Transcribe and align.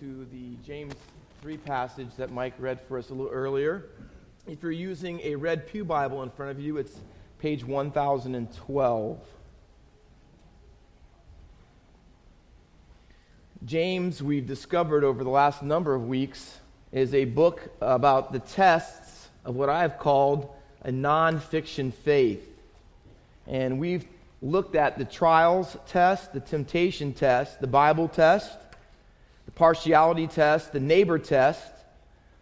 to 0.00 0.26
the 0.32 0.56
James 0.64 0.94
3 1.42 1.56
passage 1.58 2.08
that 2.16 2.32
Mike 2.32 2.54
read 2.58 2.80
for 2.80 2.98
us 2.98 3.10
a 3.10 3.14
little 3.14 3.32
earlier. 3.32 3.86
If 4.46 4.62
you're 4.62 4.72
using 4.72 5.20
a 5.22 5.34
red 5.34 5.66
Pew 5.66 5.84
Bible 5.84 6.22
in 6.22 6.30
front 6.30 6.50
of 6.50 6.60
you, 6.60 6.76
it's 6.78 6.98
page 7.38 7.64
1012. 7.64 9.20
James, 13.64 14.22
we've 14.22 14.46
discovered 14.46 15.04
over 15.04 15.24
the 15.24 15.30
last 15.30 15.62
number 15.62 15.94
of 15.94 16.06
weeks, 16.06 16.58
is 16.92 17.14
a 17.14 17.24
book 17.24 17.70
about 17.80 18.32
the 18.32 18.38
tests 18.38 19.28
of 19.44 19.56
what 19.56 19.68
I 19.68 19.82
have 19.82 19.98
called 19.98 20.48
a 20.82 20.92
non-fiction 20.92 21.92
faith. 21.92 22.46
And 23.46 23.78
we've 23.78 24.04
looked 24.42 24.76
at 24.76 24.98
the 24.98 25.04
trials 25.04 25.76
test, 25.86 26.32
the 26.32 26.40
temptation 26.40 27.12
test, 27.12 27.60
the 27.60 27.66
Bible 27.66 28.08
test, 28.08 28.58
partiality 29.56 30.26
test, 30.26 30.72
the 30.72 30.80
neighbor 30.80 31.18
test, 31.18 31.72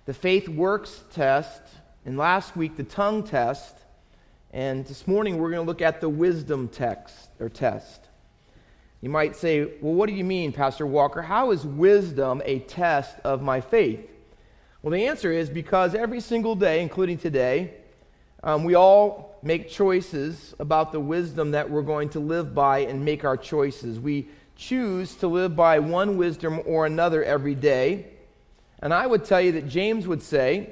the 0.04 0.12
faith 0.12 0.48
works 0.48 1.02
test, 1.14 1.62
and 2.04 2.18
last 2.18 2.56
week 2.56 2.76
the 2.76 2.82
tongue 2.82 3.22
test. 3.22 3.78
And 4.52 4.84
this 4.84 5.06
morning 5.06 5.38
we're 5.38 5.50
going 5.50 5.64
to 5.64 5.66
look 5.66 5.80
at 5.80 6.00
the 6.00 6.08
wisdom 6.08 6.68
text 6.68 7.30
or 7.40 7.48
test. 7.48 8.08
You 9.00 9.10
might 9.10 9.36
say, 9.36 9.64
well, 9.80 9.94
what 9.94 10.08
do 10.08 10.14
you 10.14 10.24
mean, 10.24 10.52
Pastor 10.52 10.86
Walker? 10.86 11.22
How 11.22 11.52
is 11.52 11.64
wisdom 11.64 12.42
a 12.44 12.58
test 12.60 13.16
of 13.22 13.42
my 13.42 13.60
faith? 13.60 14.10
Well, 14.82 14.90
the 14.90 15.06
answer 15.06 15.30
is 15.30 15.48
because 15.48 15.94
every 15.94 16.20
single 16.20 16.56
day, 16.56 16.82
including 16.82 17.18
today, 17.18 17.74
um, 18.42 18.64
we 18.64 18.74
all 18.74 19.38
make 19.42 19.68
choices 19.68 20.54
about 20.58 20.90
the 20.90 21.00
wisdom 21.00 21.52
that 21.52 21.70
we're 21.70 21.82
going 21.82 22.08
to 22.10 22.20
live 22.20 22.54
by 22.54 22.80
and 22.80 23.04
make 23.04 23.24
our 23.24 23.36
choices. 23.36 24.00
We 24.00 24.28
choose 24.56 25.14
to 25.16 25.28
live 25.28 25.56
by 25.56 25.78
one 25.78 26.16
wisdom 26.16 26.60
or 26.66 26.86
another 26.86 27.22
every 27.24 27.54
day. 27.54 28.06
And 28.80 28.92
I 28.92 29.06
would 29.06 29.24
tell 29.24 29.40
you 29.40 29.52
that 29.52 29.68
James 29.68 30.06
would 30.06 30.22
say 30.22 30.70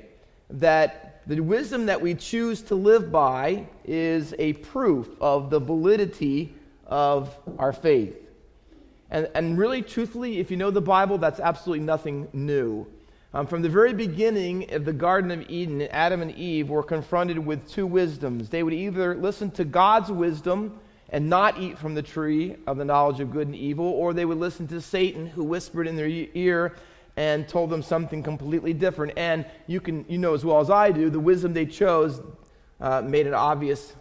that 0.50 1.22
the 1.27 1.41
wisdom 1.41 1.86
that 1.86 2.00
we 2.00 2.14
choose 2.14 2.62
to 2.62 2.74
live 2.74 3.11
by 3.11 3.66
is 3.84 4.34
a 4.39 4.55
proof 4.55 5.08
of 5.20 5.50
the 5.50 5.61
validity 5.61 6.55
of 6.86 7.36
our 7.58 7.72
faith. 7.72 8.16
And, 9.11 9.28
and 9.34 9.58
really, 9.58 9.83
truthfully, 9.83 10.39
if 10.39 10.50
you 10.50 10.56
know 10.56 10.70
the 10.70 10.80
Bible, 10.80 11.19
that's 11.19 11.39
absolutely 11.41 11.84
nothing 11.84 12.28
new. 12.33 12.86
Um, 13.34 13.46
from 13.46 13.62
the 13.62 13.69
very 13.69 13.94
beginning 13.94 14.72
of 14.74 14.84
the 14.84 14.92
Garden 14.92 15.30
of 15.30 15.48
Eden, 15.48 15.83
Adam 15.91 16.20
and 16.22 16.33
Eve 16.33 16.69
were 16.69 16.83
confronted 16.83 17.39
with 17.39 17.67
two 17.69 17.86
wisdoms. 17.86 18.50
They 18.50 18.62
would 18.62 18.74
either 18.74 19.14
listen 19.14 19.50
to 19.52 19.64
God's 19.64 20.11
wisdom 20.11 20.78
and 21.12 21.28
not 21.28 21.60
eat 21.60 21.78
from 21.78 21.94
the 21.94 22.02
tree 22.02 22.56
of 22.66 22.78
the 22.78 22.84
knowledge 22.84 23.20
of 23.20 23.30
good 23.30 23.46
and 23.46 23.55
evil, 23.55 23.84
or 23.84 24.12
they 24.12 24.24
would 24.24 24.38
listen 24.38 24.66
to 24.68 24.80
Satan 24.80 25.27
who 25.27 25.44
whispered 25.44 25.86
in 25.86 25.94
their 25.94 26.08
ear 26.08 26.74
and 27.16 27.46
told 27.46 27.68
them 27.68 27.82
something 27.82 28.22
completely 28.22 28.72
different. 28.72 29.12
And 29.18 29.44
you 29.66 29.80
can, 29.80 30.06
you 30.08 30.16
know 30.16 30.33
as 30.33 30.44
well 30.44 30.60
as 30.60 30.70
I 30.70 30.90
do, 30.90 31.10
the 31.10 31.20
wisdom 31.20 31.52
they 31.52 31.66
chose 31.66 32.20
uh, 32.80 33.02
made 33.02 33.27
it 33.27 33.34
obvious 33.34 33.92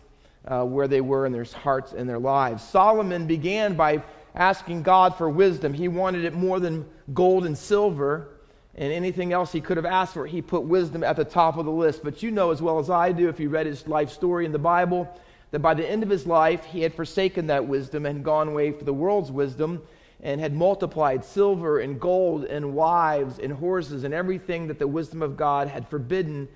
uh, 0.47 0.63
where 0.63 0.87
they 0.87 1.01
were 1.01 1.25
in 1.25 1.33
their 1.33 1.43
hearts 1.43 1.91
and 1.91 2.09
their 2.09 2.17
lives. 2.17 2.63
Solomon 2.63 3.27
began 3.27 3.75
by 3.75 4.01
asking 4.33 4.83
God 4.83 5.17
for 5.17 5.29
wisdom. 5.29 5.73
He 5.73 5.89
wanted 5.89 6.23
it 6.23 6.33
more 6.33 6.61
than 6.61 6.85
gold 7.13 7.45
and 7.45 7.57
silver 7.57 8.29
and 8.75 8.93
anything 8.93 9.33
else 9.33 9.51
he 9.51 9.59
could 9.59 9.75
have 9.75 9.85
asked 9.85 10.13
for. 10.13 10.25
He 10.25 10.41
put 10.41 10.63
wisdom 10.63 11.03
at 11.03 11.17
the 11.17 11.25
top 11.25 11.57
of 11.57 11.65
the 11.65 11.71
list. 11.71 12.03
But 12.03 12.23
you 12.23 12.31
know 12.31 12.51
as 12.51 12.61
well 12.61 12.79
as 12.79 12.89
I 12.89 13.11
do, 13.11 13.27
if 13.27 13.39
you 13.39 13.49
read 13.49 13.65
his 13.65 13.85
life 13.85 14.09
story 14.09 14.45
in 14.45 14.53
the 14.53 14.59
Bible, 14.59 15.13
that 15.51 15.59
by 15.59 15.73
the 15.73 15.87
end 15.87 16.01
of 16.03 16.09
his 16.09 16.25
life, 16.25 16.65
he 16.65 16.81
had 16.81 16.93
forsaken 16.93 17.47
that 17.47 17.67
wisdom 17.67 18.05
and 18.05 18.23
gone 18.23 18.47
away 18.47 18.71
for 18.71 18.83
the 18.83 18.93
world's 18.93 19.31
wisdom 19.31 19.81
and 20.23 20.39
had 20.39 20.53
multiplied 20.53 21.25
silver 21.25 21.79
and 21.79 21.99
gold 21.99 22.45
and 22.45 22.73
wives 22.73 23.39
and 23.39 23.51
horses 23.51 24.03
and 24.03 24.13
everything 24.13 24.67
that 24.67 24.79
the 24.79 24.87
wisdom 24.87 25.21
of 25.21 25.35
God 25.35 25.67
had 25.67 25.87
forbidden. 25.87 26.47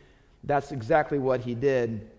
That's 0.44 0.72
exactly 0.72 1.18
what 1.18 1.42
he 1.42 1.56
did. 1.56 2.10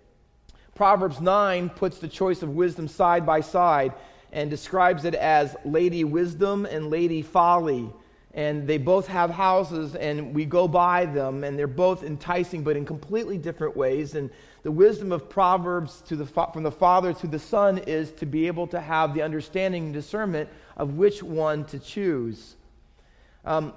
Proverbs 0.75 1.21
9 1.21 1.71
puts 1.71 1.99
the 1.99 2.09
choice 2.09 2.43
of 2.43 2.51
wisdom 2.51 2.89
side 2.89 3.25
by 3.25 3.41
side 3.41 3.95
and 4.33 4.51
describes 4.51 5.05
it 5.05 5.15
as 5.15 5.57
Lady 5.65 6.05
Wisdom 6.05 6.67
and 6.67 6.91
Lady 6.91 7.23
Folly 7.23 7.91
and 8.37 8.69
they 8.69 8.77
both 8.77 9.07
have 9.07 9.31
houses 9.31 9.95
and 9.95 10.35
we 10.35 10.45
go 10.45 10.69
by 10.69 11.07
them 11.07 11.43
and 11.43 11.59
they're 11.59 11.67
both 11.67 12.05
enticing 12.05 12.63
but 12.63 12.77
in 12.77 12.85
completely 12.85 13.39
different 13.39 13.75
ways. 13.75 14.15
And 14.15 14.31
the 14.63 14.71
wisdom 14.71 15.11
of 15.11 15.31
proverbs 15.31 16.03
the, 16.03 16.27
from 16.27 16.63
the 16.63 16.71
father 16.71 17.15
to 17.15 17.27
the 17.27 17.39
son 17.39 17.79
is 17.79 18.13
to 18.13 18.27
be 18.27 18.47
able 18.47 18.67
to 18.69 18.81
have 18.81 19.15
the 19.15 19.23
understanding 19.23 19.87
and 19.87 19.95
discernment 19.95 20.51
of 20.77 20.99
which 20.99 21.23
one 21.23 21.65
to 21.65 21.79
choose. 21.79 22.57
Um, 23.47 23.73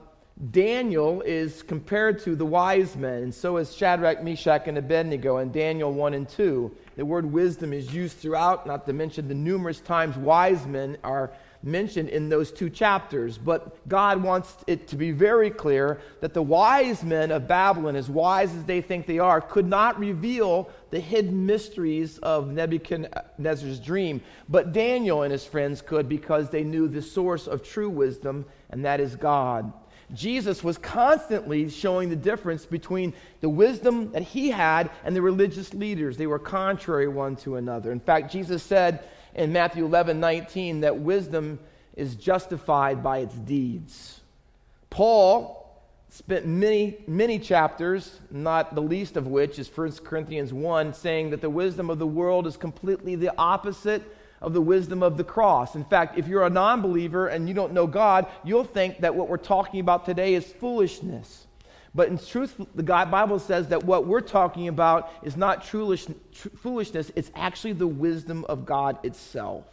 daniel 0.51 1.21
is 1.21 1.63
compared 1.63 2.17
to 2.17 2.33
the 2.33 2.45
wise 2.45 2.95
men 2.95 3.23
and 3.23 3.35
so 3.35 3.57
is 3.57 3.75
shadrach 3.75 4.23
meshach 4.23 4.69
and 4.69 4.77
abednego 4.77 5.39
in 5.39 5.51
daniel 5.51 5.91
1 5.91 6.13
and 6.13 6.29
2 6.29 6.73
the 6.95 7.03
word 7.03 7.25
wisdom 7.25 7.73
is 7.73 7.93
used 7.93 8.15
throughout 8.15 8.65
not 8.65 8.85
to 8.85 8.93
mention 8.93 9.27
the 9.27 9.33
numerous 9.33 9.81
times 9.81 10.15
wise 10.15 10.65
men 10.65 10.97
are 11.03 11.29
mentioned 11.61 12.09
in 12.09 12.29
those 12.29 12.51
two 12.51 12.69
chapters. 12.69 13.37
But 13.37 13.87
God 13.87 14.21
wants 14.23 14.55
it 14.67 14.87
to 14.89 14.95
be 14.95 15.11
very 15.11 15.49
clear 15.49 15.99
that 16.21 16.33
the 16.33 16.41
wise 16.41 17.03
men 17.03 17.31
of 17.31 17.47
Babylon, 17.47 17.95
as 17.95 18.09
wise 18.09 18.53
as 18.55 18.63
they 18.65 18.81
think 18.81 19.05
they 19.05 19.19
are, 19.19 19.41
could 19.41 19.67
not 19.67 19.99
reveal 19.99 20.69
the 20.91 20.99
hidden 20.99 21.45
mysteries 21.45 22.17
of 22.19 22.51
Nebuchadnezzar's 22.51 23.79
dream. 23.79 24.21
But 24.47 24.73
Daniel 24.73 25.23
and 25.23 25.31
his 25.31 25.45
friends 25.45 25.81
could 25.81 26.09
because 26.09 26.49
they 26.49 26.63
knew 26.63 26.87
the 26.87 27.01
source 27.01 27.47
of 27.47 27.63
true 27.63 27.89
wisdom, 27.89 28.45
and 28.69 28.85
that 28.85 28.99
is 28.99 29.15
God. 29.15 29.71
Jesus 30.13 30.63
was 30.63 30.77
constantly 30.79 31.69
showing 31.69 32.09
the 32.09 32.15
difference 32.15 32.65
between 32.65 33.13
the 33.41 33.49
wisdom 33.49 34.11
that 34.11 34.23
he 34.23 34.49
had 34.49 34.89
and 35.03 35.15
the 35.15 35.21
religious 35.21 35.73
leaders. 35.73 36.17
They 36.17 36.25
were 36.25 36.39
contrary 36.39 37.07
one 37.07 37.35
to 37.37 37.57
another. 37.57 37.91
In 37.91 37.99
fact, 37.99 38.31
Jesus 38.31 38.63
said 38.63 39.03
in 39.35 39.53
Matthew 39.53 39.85
11 39.85 40.19
19 40.19 40.81
that 40.81 40.99
wisdom 40.99 41.59
is 41.95 42.15
justified 42.15 43.03
by 43.03 43.19
its 43.19 43.35
deeds. 43.35 44.21
Paul 44.89 45.59
spent 46.09 46.45
many, 46.45 46.97
many 47.07 47.37
chapters, 47.37 48.19
not 48.31 48.73
the 48.73 48.81
least 48.81 49.15
of 49.15 49.27
which 49.27 49.59
is 49.59 49.69
1 49.75 49.91
Corinthians 50.03 50.51
1, 50.51 50.93
saying 50.93 51.29
that 51.29 51.41
the 51.41 51.49
wisdom 51.49 51.89
of 51.89 51.99
the 51.99 52.07
world 52.07 52.47
is 52.47 52.57
completely 52.57 53.15
the 53.15 53.33
opposite 53.37 54.01
of 54.41 54.53
the 54.53 54.61
wisdom 54.61 55.03
of 55.03 55.17
the 55.17 55.23
cross. 55.23 55.75
In 55.75 55.83
fact, 55.83 56.17
if 56.17 56.27
you're 56.27 56.45
a 56.45 56.49
non 56.49 56.81
believer 56.81 57.27
and 57.27 57.47
you 57.47 57.53
don't 57.53 57.73
know 57.73 57.85
God, 57.85 58.25
you'll 58.43 58.63
think 58.63 59.01
that 59.01 59.13
what 59.13 59.27
we're 59.27 59.37
talking 59.37 59.79
about 59.79 60.05
today 60.05 60.33
is 60.33 60.45
foolishness. 60.45 61.45
But 61.95 62.09
in 62.09 62.17
truth, 62.17 62.55
the 62.75 62.83
Bible 62.83 63.39
says 63.39 63.67
that 63.69 63.83
what 63.83 64.05
we're 64.05 64.21
talking 64.21 64.67
about 64.67 65.11
is 65.23 65.35
not 65.35 65.65
foolishness, 65.65 67.11
it's 67.15 67.31
actually 67.35 67.73
the 67.73 67.87
wisdom 67.87 68.45
of 68.45 68.65
God 68.65 69.03
itself. 69.03 69.65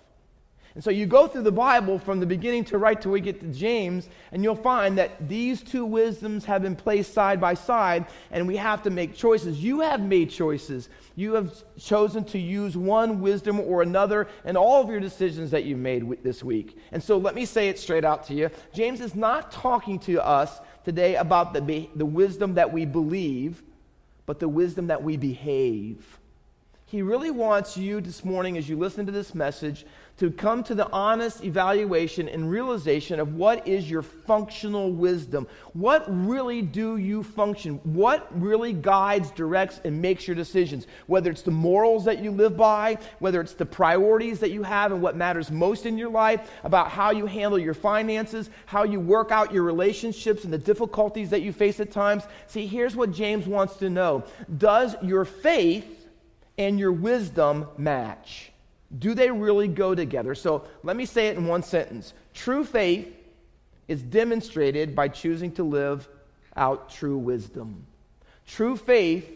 And 0.75 0.85
so 0.85 0.91
you 0.91 1.07
go 1.07 1.27
through 1.27 1.45
the 1.45 1.53
Bible 1.53 1.99
from 1.99 2.21
the 2.21 2.27
beginning 2.27 2.63
to 2.65 2.77
right 2.77 3.01
till 3.01 3.13
we 3.13 3.23
get 3.23 3.41
to 3.41 3.47
James, 3.47 4.11
and 4.31 4.45
you'll 4.45 4.55
find 4.55 4.99
that 4.99 5.27
these 5.27 5.63
two 5.63 5.87
wisdoms 5.87 6.45
have 6.45 6.61
been 6.61 6.77
placed 6.77 7.15
side 7.15 7.41
by 7.41 7.55
side, 7.55 8.05
and 8.31 8.47
we 8.47 8.57
have 8.57 8.83
to 8.83 8.91
make 8.91 9.15
choices. 9.15 9.63
You 9.65 9.81
have 9.81 10.03
made 10.03 10.29
choices. 10.29 10.91
You 11.15 11.33
have 11.33 11.55
chosen 11.79 12.25
to 12.25 12.39
use 12.39 12.77
one 12.77 13.23
wisdom 13.23 13.59
or 13.59 13.81
another 13.81 14.29
in 14.45 14.55
all 14.55 14.83
of 14.83 14.91
your 14.91 15.01
decisions 15.01 15.51
that 15.53 15.65
you've 15.65 15.79
made 15.79 16.23
this 16.23 16.45
week. 16.45 16.77
And 16.93 17.03
so 17.03 17.17
let 17.17 17.35
me 17.35 17.47
say 17.47 17.71
it 17.71 17.79
straight 17.79 18.05
out 18.05 18.27
to 18.27 18.35
you. 18.35 18.51
James 18.75 19.01
is 19.01 19.15
not 19.15 19.51
talking 19.51 19.99
to 20.01 20.23
us 20.23 20.61
today 20.87 21.17
about 21.17 21.53
the, 21.53 21.89
the 21.97 22.07
wisdom 22.07 22.55
that 22.55 22.73
we 22.73 22.85
believe, 22.85 23.61
but 24.25 24.39
the 24.39 24.49
wisdom 24.49 24.87
that 24.87 25.03
we 25.03 25.17
behave. 25.17 26.21
He 26.85 27.03
really 27.03 27.33
wants 27.33 27.77
you 27.77 28.01
this 28.01 28.25
morning, 28.25 28.57
as 28.57 28.69
you 28.69 28.79
listen 28.79 29.05
to 29.05 29.11
this 29.11 29.35
message, 29.35 29.85
to 30.19 30.31
come 30.31 30.63
to 30.65 30.75
the 30.75 30.91
honest 30.91 31.45
evaluation 31.45 32.29
and 32.29 32.51
realization 32.51 33.21
of 33.21 33.35
what 33.35 33.67
is 33.69 33.91
your 33.91 34.03
functional 34.03 34.91
wisdom. 34.91 35.47
What 35.75 36.05
really 36.09 36.63
do 36.63 36.97
you 36.97 37.23
function? 37.23 37.81
What 37.85 38.29
really 38.41 38.73
guides, 38.73 39.31
directs, 39.31 39.81
and 39.85 40.01
makes 40.01 40.27
your 40.27 40.35
decisions? 40.35 40.87
Whether 41.07 41.31
it's 41.31 41.43
the 41.43 41.51
morals 41.51 42.07
that 42.07 42.23
you 42.23 42.31
live 42.31 42.57
by, 42.57 42.99
whether 43.19 43.41
it's 43.41 43.53
the 43.53 43.67
priorities 43.67 44.41
that 44.41 44.51
you 44.51 44.63
have 44.63 44.91
and 44.93 45.03
what 45.03 45.17
matters 45.17 45.51
most 45.51 45.85
in 45.85 45.99
your 45.99 46.11
life, 46.11 46.51
about 46.65 46.91
how 46.91 47.11
you 47.11 47.27
handle 47.27 47.59
your 47.59 47.75
finances, 47.75 48.49
how 48.65 48.85
you 48.85 49.01
work 49.01 49.31
out 49.31 49.53
your 49.53 49.65
relationships 49.65 50.45
and 50.45 50.53
the 50.53 50.59
difficulties 50.59 51.31
that 51.31 51.43
you 51.43 51.53
face 51.53 51.79
at 51.79 51.91
times. 51.91 52.25
See, 52.47 52.67
here's 52.67 52.97
what 52.97 53.13
James 53.13 53.47
wants 53.47 53.77
to 53.77 53.91
know 53.91 54.25
Does 54.57 54.97
your 55.03 55.27
faith 55.27 56.09
and 56.57 56.79
your 56.79 56.93
wisdom 56.93 57.67
match? 57.77 58.53
Do 58.99 59.15
they 59.15 59.31
really 59.31 59.69
go 59.69 59.95
together? 59.95 60.35
So 60.35 60.65
let 60.83 60.97
me 60.97 61.07
say 61.07 61.29
it 61.29 61.37
in 61.37 61.47
one 61.47 61.63
sentence. 61.63 62.15
True 62.35 62.65
faith 62.65 63.09
is 63.89 64.03
demonstrated 64.03 64.95
by 64.95 65.09
choosing 65.09 65.53
to 65.53 65.65
live 65.65 66.09
out 66.57 66.91
true 66.91 67.19
wisdom. 67.19 67.87
True 68.47 68.77
faith 68.77 69.31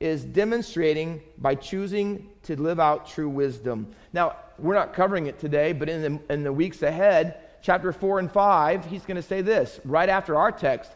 is 0.00 0.24
demonstrating 0.24 1.20
by 1.38 1.54
choosing 1.54 2.28
to 2.42 2.60
live 2.60 2.80
out 2.80 3.06
true 3.06 3.28
wisdom. 3.28 3.86
Now, 4.12 4.36
we're 4.58 4.74
not 4.74 4.94
covering 4.94 5.26
it 5.26 5.38
today, 5.38 5.72
but 5.72 5.88
in 5.88 6.02
the, 6.02 6.32
in 6.32 6.42
the 6.42 6.52
weeks 6.52 6.82
ahead, 6.82 7.36
chapter 7.62 7.92
4 7.92 8.18
and 8.18 8.32
5, 8.32 8.86
he's 8.86 9.04
going 9.04 9.16
to 9.16 9.22
say 9.22 9.42
this 9.42 9.78
right 9.84 10.08
after 10.08 10.36
our 10.36 10.50
text. 10.50 10.92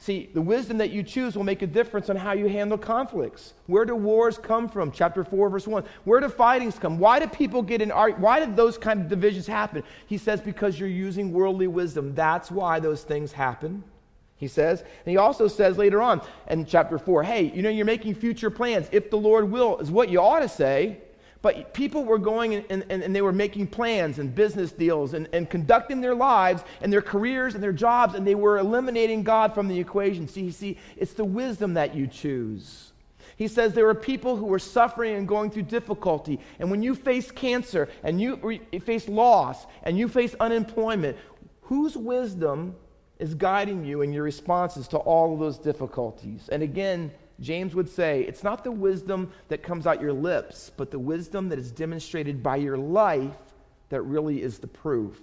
See, 0.00 0.30
the 0.32 0.40
wisdom 0.40 0.78
that 0.78 0.90
you 0.90 1.02
choose 1.02 1.36
will 1.36 1.42
make 1.42 1.62
a 1.62 1.66
difference 1.66 2.08
on 2.08 2.14
how 2.14 2.32
you 2.32 2.48
handle 2.48 2.78
conflicts. 2.78 3.54
Where 3.66 3.84
do 3.84 3.96
wars 3.96 4.38
come 4.38 4.68
from? 4.68 4.92
Chapter 4.92 5.24
4, 5.24 5.50
verse 5.50 5.66
1. 5.66 5.82
Where 6.04 6.20
do 6.20 6.28
fightings 6.28 6.78
come? 6.78 7.00
Why 7.00 7.18
do 7.18 7.26
people 7.26 7.62
get 7.62 7.82
in? 7.82 7.90
Why 7.90 8.38
did 8.38 8.54
those 8.54 8.78
kind 8.78 9.00
of 9.00 9.08
divisions 9.08 9.48
happen? 9.48 9.82
He 10.06 10.16
says, 10.16 10.40
because 10.40 10.78
you're 10.78 10.88
using 10.88 11.32
worldly 11.32 11.66
wisdom. 11.66 12.14
That's 12.14 12.48
why 12.48 12.78
those 12.78 13.02
things 13.02 13.32
happen. 13.32 13.82
He 14.36 14.46
says, 14.46 14.82
and 14.82 15.10
he 15.10 15.16
also 15.16 15.48
says 15.48 15.76
later 15.78 16.00
on 16.00 16.22
in 16.48 16.64
chapter 16.64 16.96
4, 16.96 17.24
hey, 17.24 17.50
you 17.52 17.60
know, 17.60 17.68
you're 17.68 17.84
making 17.84 18.14
future 18.14 18.50
plans. 18.50 18.88
If 18.92 19.10
the 19.10 19.18
Lord 19.18 19.50
will, 19.50 19.78
is 19.78 19.90
what 19.90 20.10
you 20.10 20.20
ought 20.20 20.40
to 20.40 20.48
say. 20.48 20.98
But 21.40 21.72
people 21.72 22.04
were 22.04 22.18
going 22.18 22.54
and, 22.54 22.84
and, 22.90 23.02
and, 23.02 23.14
they 23.14 23.22
were 23.22 23.32
making 23.32 23.68
plans 23.68 24.18
and 24.18 24.34
business 24.34 24.72
deals 24.72 25.14
and, 25.14 25.28
and 25.32 25.48
conducting 25.48 26.00
their 26.00 26.14
lives 26.14 26.64
and 26.80 26.92
their 26.92 27.02
careers 27.02 27.54
and 27.54 27.62
their 27.62 27.72
jobs, 27.72 28.14
and 28.14 28.26
they 28.26 28.34
were 28.34 28.58
eliminating 28.58 29.22
God 29.22 29.54
from 29.54 29.68
the 29.68 29.78
equation. 29.78 30.26
See, 30.26 30.50
see, 30.50 30.78
it's 30.96 31.12
the 31.12 31.24
wisdom 31.24 31.74
that 31.74 31.94
you 31.94 32.08
choose. 32.08 32.92
He 33.36 33.46
says 33.46 33.72
there 33.72 33.88
are 33.88 33.94
people 33.94 34.36
who 34.36 34.52
are 34.52 34.58
suffering 34.58 35.14
and 35.14 35.28
going 35.28 35.50
through 35.52 35.62
difficulty. 35.62 36.40
And 36.58 36.72
when 36.72 36.82
you 36.82 36.96
face 36.96 37.30
cancer 37.30 37.88
and 38.02 38.20
you 38.20 38.36
re- 38.42 38.80
face 38.80 39.08
loss 39.08 39.66
and 39.84 39.96
you 39.96 40.08
face 40.08 40.34
unemployment, 40.40 41.16
whose 41.60 41.96
wisdom 41.96 42.74
is 43.20 43.34
guiding 43.34 43.84
you 43.84 44.02
in 44.02 44.12
your 44.12 44.24
responses 44.24 44.88
to 44.88 44.96
all 44.96 45.34
of 45.34 45.38
those 45.38 45.58
difficulties? 45.58 46.48
And 46.50 46.64
again, 46.64 47.12
James 47.40 47.74
would 47.74 47.88
say, 47.88 48.22
it's 48.22 48.42
not 48.42 48.64
the 48.64 48.72
wisdom 48.72 49.30
that 49.48 49.62
comes 49.62 49.86
out 49.86 50.00
your 50.00 50.12
lips, 50.12 50.72
but 50.76 50.90
the 50.90 50.98
wisdom 50.98 51.48
that 51.50 51.58
is 51.58 51.70
demonstrated 51.70 52.42
by 52.42 52.56
your 52.56 52.76
life 52.76 53.36
that 53.90 54.02
really 54.02 54.42
is 54.42 54.58
the 54.58 54.66
proof. 54.66 55.20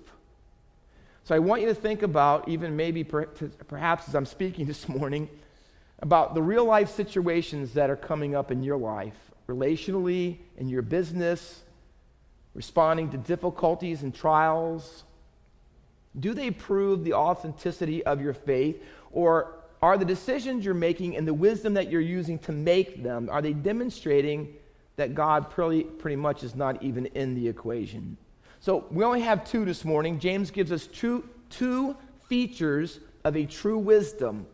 So 1.25 1.35
I 1.35 1.39
want 1.39 1.62
you 1.62 1.67
to 1.67 1.75
think 1.75 2.03
about, 2.03 2.47
even 2.47 2.75
maybe 2.75 3.03
perhaps 3.03 4.07
as 4.07 4.15
I'm 4.15 4.25
speaking 4.25 4.65
this 4.67 4.88
morning, 4.88 5.29
about 6.00 6.35
the 6.35 6.41
real 6.41 6.65
life 6.65 6.89
situations 6.89 7.73
that 7.73 7.89
are 7.89 7.95
coming 7.95 8.35
up 8.35 8.51
in 8.51 8.63
your 8.63 8.77
life, 8.77 9.17
relationally, 9.47 10.38
in 10.57 10.69
your 10.69 10.81
business, 10.81 11.63
responding 12.53 13.09
to 13.09 13.17
difficulties 13.17 14.03
and 14.03 14.13
trials. 14.13 15.03
Do 16.17 16.33
they 16.33 16.51
prove 16.51 17.03
the 17.03 17.13
authenticity 17.13 18.06
of 18.06 18.21
your 18.21 18.33
faith, 18.33 18.81
or 19.12 19.64
are 19.85 19.97
the 19.97 20.05
decisions 20.05 20.65
you're 20.65 20.73
making 20.73 21.15
and 21.15 21.27
the 21.27 21.33
wisdom 21.33 21.73
that 21.75 21.91
you're 21.91 22.01
using 22.01 22.39
to 22.39 22.51
make 22.51 23.03
them, 23.03 23.29
are 23.31 23.41
they 23.41 23.53
demonstrating 23.53 24.53
that 24.95 25.13
God 25.13 25.49
pretty, 25.49 25.83
pretty 25.83 26.15
much 26.15 26.43
is 26.43 26.55
not 26.55 26.81
even 26.81 27.05
in 27.07 27.35
the 27.35 27.47
equation? 27.47 28.17
So 28.59 28.85
we 28.89 29.03
only 29.03 29.21
have 29.21 29.45
two 29.45 29.63
this 29.65 29.85
morning. 29.85 30.19
James 30.19 30.49
gives 30.49 30.71
us 30.71 30.87
two, 30.87 31.27
two 31.49 31.95
features 32.27 32.99
of 33.23 33.35
a 33.37 33.45
true 33.45 33.77
wisdom. 33.77 34.47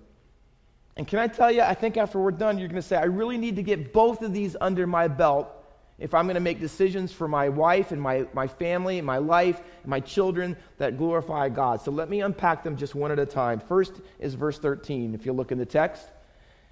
And 0.97 1.07
can 1.07 1.19
I 1.19 1.27
tell 1.27 1.49
you, 1.49 1.61
I 1.61 1.73
think 1.73 1.97
after 1.97 2.19
we're 2.19 2.31
done, 2.31 2.57
you're 2.57 2.67
going 2.67 2.81
to 2.81 2.87
say, 2.87 2.97
I 2.97 3.05
really 3.05 3.37
need 3.37 3.55
to 3.55 3.63
get 3.63 3.93
both 3.93 4.21
of 4.21 4.33
these 4.33 4.55
under 4.59 4.85
my 4.85 5.07
belt 5.07 5.60
if 6.01 6.15
I'm 6.15 6.25
going 6.25 6.35
to 6.35 6.41
make 6.41 6.59
decisions 6.59 7.13
for 7.13 7.27
my 7.27 7.47
wife 7.47 7.91
and 7.91 8.01
my, 8.01 8.25
my 8.33 8.47
family 8.47 8.97
and 8.97 9.05
my 9.05 9.19
life 9.19 9.61
and 9.83 9.89
my 9.89 9.99
children 9.99 10.57
that 10.79 10.97
glorify 10.97 11.47
God. 11.47 11.79
So 11.81 11.91
let 11.91 12.09
me 12.09 12.21
unpack 12.21 12.63
them 12.63 12.75
just 12.75 12.95
one 12.95 13.11
at 13.11 13.19
a 13.19 13.25
time. 13.25 13.59
First 13.59 14.01
is 14.19 14.33
verse 14.33 14.57
13, 14.57 15.13
if 15.13 15.27
you 15.27 15.31
look 15.31 15.51
in 15.51 15.59
the 15.59 15.65
text. 15.65 16.03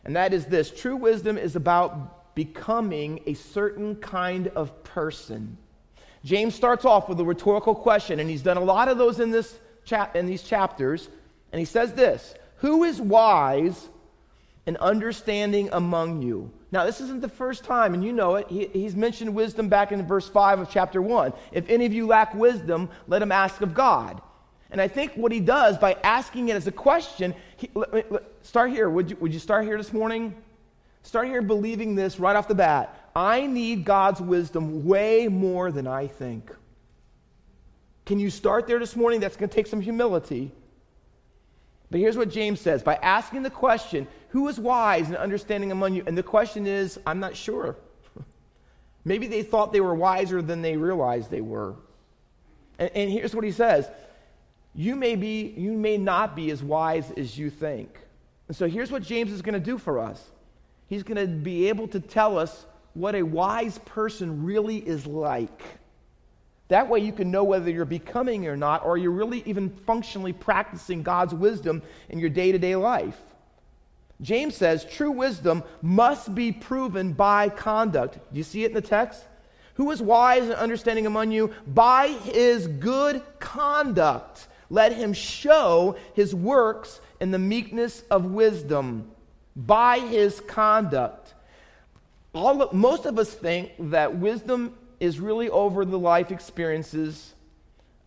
And 0.03 0.15
that 0.15 0.33
is 0.33 0.45
this 0.45 0.71
true 0.71 0.95
wisdom 0.95 1.37
is 1.37 1.55
about 1.55 2.33
becoming 2.33 3.21
a 3.27 3.35
certain 3.35 3.95
kind 3.97 4.47
of 4.49 4.83
person. 4.83 5.57
James 6.25 6.55
starts 6.55 6.83
off 6.83 7.07
with 7.07 7.19
a 7.19 7.25
rhetorical 7.25 7.75
question, 7.75 8.19
and 8.19 8.29
he's 8.29 8.41
done 8.41 8.57
a 8.57 8.63
lot 8.63 8.87
of 8.87 8.97
those 8.97 9.19
in, 9.19 9.29
this 9.29 9.59
chap- 9.85 10.15
in 10.15 10.25
these 10.25 10.41
chapters. 10.41 11.07
And 11.51 11.59
he 11.59 11.65
says 11.65 11.93
this 11.93 12.33
Who 12.57 12.83
is 12.83 12.99
wise 12.99 13.89
and 14.65 14.75
understanding 14.77 15.69
among 15.71 16.23
you? 16.23 16.51
Now, 16.71 16.85
this 16.85 17.01
isn't 17.01 17.21
the 17.21 17.29
first 17.29 17.63
time, 17.63 17.93
and 17.93 18.03
you 18.03 18.13
know 18.13 18.35
it. 18.35 18.47
He, 18.47 18.67
he's 18.67 18.95
mentioned 18.95 19.33
wisdom 19.33 19.69
back 19.69 19.91
in 19.91 20.05
verse 20.05 20.29
5 20.29 20.59
of 20.59 20.69
chapter 20.69 21.01
1. 21.01 21.33
If 21.51 21.67
any 21.67 21.85
of 21.85 21.93
you 21.93 22.05
lack 22.05 22.35
wisdom, 22.35 22.89
let 23.07 23.21
him 23.21 23.31
ask 23.31 23.61
of 23.61 23.73
God. 23.73 24.21
And 24.71 24.79
I 24.79 24.87
think 24.87 25.13
what 25.13 25.31
he 25.31 25.39
does 25.39 25.79
by 25.79 25.97
asking 26.03 26.49
it 26.49 26.55
as 26.55 26.67
a 26.67 26.71
question, 26.71 27.33
he, 27.57 27.71
let, 27.73 28.11
let, 28.11 28.23
start 28.43 28.69
here. 28.69 28.87
Would 28.87 29.09
you, 29.09 29.17
would 29.19 29.33
you 29.33 29.39
start 29.39 29.65
here 29.65 29.77
this 29.77 29.91
morning? 29.91 30.35
Start 31.01 31.27
here 31.27 31.41
believing 31.41 31.95
this 31.95 32.19
right 32.19 32.35
off 32.35 32.47
the 32.47 32.55
bat. 32.55 33.09
I 33.15 33.47
need 33.47 33.83
God's 33.83 34.21
wisdom 34.21 34.85
way 34.85 35.27
more 35.27 35.71
than 35.71 35.87
I 35.87 36.05
think. 36.05 36.51
Can 38.05 38.19
you 38.19 38.29
start 38.29 38.67
there 38.67 38.79
this 38.79 38.95
morning? 38.95 39.19
That's 39.19 39.35
going 39.35 39.49
to 39.49 39.55
take 39.55 39.67
some 39.67 39.81
humility. 39.81 40.51
But 41.91 41.99
here's 41.99 42.17
what 42.17 42.29
James 42.29 42.61
says 42.61 42.83
by 42.83 42.95
asking 42.95 43.43
the 43.43 43.49
question, 43.49 44.07
who 44.29 44.47
is 44.47 44.59
wise 44.59 45.07
and 45.07 45.17
understanding 45.17 45.71
among 45.71 45.95
you? 45.95 46.03
And 46.05 46.17
the 46.17 46.23
question 46.23 46.67
is, 46.67 46.99
I'm 47.05 47.19
not 47.19 47.35
sure. 47.35 47.75
Maybe 49.05 49.27
they 49.27 49.43
thought 49.43 49.73
they 49.73 49.81
were 49.81 49.95
wiser 49.95 50.41
than 50.41 50.61
they 50.61 50.77
realized 50.77 51.31
they 51.31 51.41
were. 51.41 51.75
And, 52.77 52.91
and 52.93 53.11
here's 53.11 53.33
what 53.33 53.43
he 53.43 53.51
says 53.51 53.89
you 54.75 54.95
may, 54.95 55.15
be, 55.15 55.53
you 55.57 55.71
may 55.73 55.97
not 55.97 56.35
be 56.35 56.51
as 56.51 56.61
wise 56.61 57.11
as 57.17 57.37
you 57.37 57.49
think. 57.49 57.97
And 58.47 58.55
so 58.55 58.67
here's 58.67 58.91
what 58.91 59.03
James 59.03 59.31
is 59.31 59.41
going 59.41 59.53
to 59.53 59.59
do 59.59 59.77
for 59.77 59.99
us 59.99 60.23
he's 60.87 61.03
going 61.03 61.17
to 61.17 61.27
be 61.27 61.69
able 61.69 61.87
to 61.87 61.99
tell 61.99 62.37
us 62.37 62.65
what 62.93 63.15
a 63.15 63.23
wise 63.23 63.77
person 63.79 64.43
really 64.43 64.77
is 64.77 65.05
like. 65.05 65.61
That 66.69 66.87
way 66.87 66.99
you 66.99 67.11
can 67.11 67.31
know 67.31 67.43
whether 67.43 67.69
you're 67.69 67.85
becoming 67.85 68.47
or 68.47 68.55
not, 68.55 68.85
or 68.85 68.97
you're 68.97 69.11
really 69.11 69.43
even 69.45 69.69
functionally 69.69 70.33
practicing 70.33 71.03
God's 71.03 71.33
wisdom 71.33 71.81
in 72.09 72.19
your 72.19 72.29
day 72.29 72.51
to 72.51 72.59
day 72.59 72.75
life. 72.75 73.19
James 74.21 74.55
says 74.55 74.85
true 74.85 75.11
wisdom 75.11 75.63
must 75.81 76.33
be 76.33 76.51
proven 76.51 77.13
by 77.13 77.49
conduct. 77.49 78.15
Do 78.31 78.37
you 78.37 78.43
see 78.43 78.63
it 78.63 78.67
in 78.67 78.73
the 78.73 78.81
text? 78.81 79.23
Who 79.75 79.89
is 79.91 80.01
wise 80.01 80.43
and 80.43 80.53
understanding 80.53 81.05
among 81.05 81.31
you? 81.31 81.53
By 81.65 82.09
his 82.09 82.67
good 82.67 83.23
conduct, 83.39 84.47
let 84.69 84.91
him 84.91 85.13
show 85.13 85.95
his 86.13 86.35
works 86.35 86.99
in 87.19 87.31
the 87.31 87.39
meekness 87.39 88.03
of 88.11 88.25
wisdom. 88.25 89.09
By 89.55 89.99
his 89.99 90.41
conduct. 90.41 91.33
All 92.33 92.69
most 92.73 93.05
of 93.05 93.17
us 93.17 93.33
think 93.33 93.71
that 93.79 94.17
wisdom 94.17 94.75
is 94.99 95.19
really 95.19 95.49
over 95.49 95.85
the 95.85 95.99
life 95.99 96.31
experiences, 96.31 97.33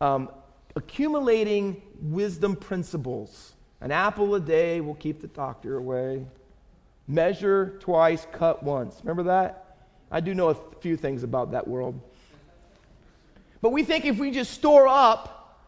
um, 0.00 0.28
accumulating 0.76 1.80
wisdom 2.00 2.56
principles. 2.56 3.52
An 3.80 3.90
apple 3.90 4.34
a 4.34 4.40
day 4.40 4.80
will 4.80 4.94
keep 4.94 5.20
the 5.20 5.26
doctor 5.28 5.76
away. 5.76 6.24
Measure 7.08 7.78
twice, 7.80 8.26
cut 8.32 8.62
once. 8.62 8.96
Remember 9.02 9.24
that? 9.24 9.76
I 10.10 10.20
do 10.20 10.34
know 10.34 10.48
a 10.48 10.56
few 10.80 10.96
things 10.96 11.22
about 11.22 11.52
that 11.52 11.66
world. 11.66 12.00
But 13.60 13.70
we 13.70 13.82
think 13.82 14.04
if 14.04 14.18
we 14.18 14.30
just 14.30 14.52
store 14.52 14.86
up 14.86 15.58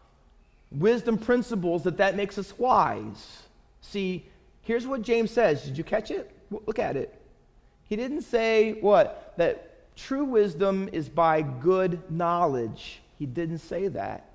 wisdom 0.71 1.17
principles 1.17 1.83
that 1.83 1.97
that 1.97 2.15
makes 2.15 2.37
us 2.37 2.57
wise. 2.57 3.43
See, 3.81 4.25
here's 4.61 4.85
what 4.85 5.01
James 5.01 5.31
says. 5.31 5.63
Did 5.63 5.77
you 5.77 5.83
catch 5.83 6.11
it? 6.11 6.31
Look 6.51 6.79
at 6.79 6.95
it. 6.95 7.19
He 7.83 7.95
didn't 7.95 8.21
say 8.21 8.73
what? 8.81 9.33
That 9.37 9.74
true 9.95 10.25
wisdom 10.25 10.89
is 10.91 11.09
by 11.09 11.41
good 11.41 12.11
knowledge. 12.11 13.01
He 13.17 13.25
didn't 13.25 13.59
say 13.59 13.87
that. 13.89 14.29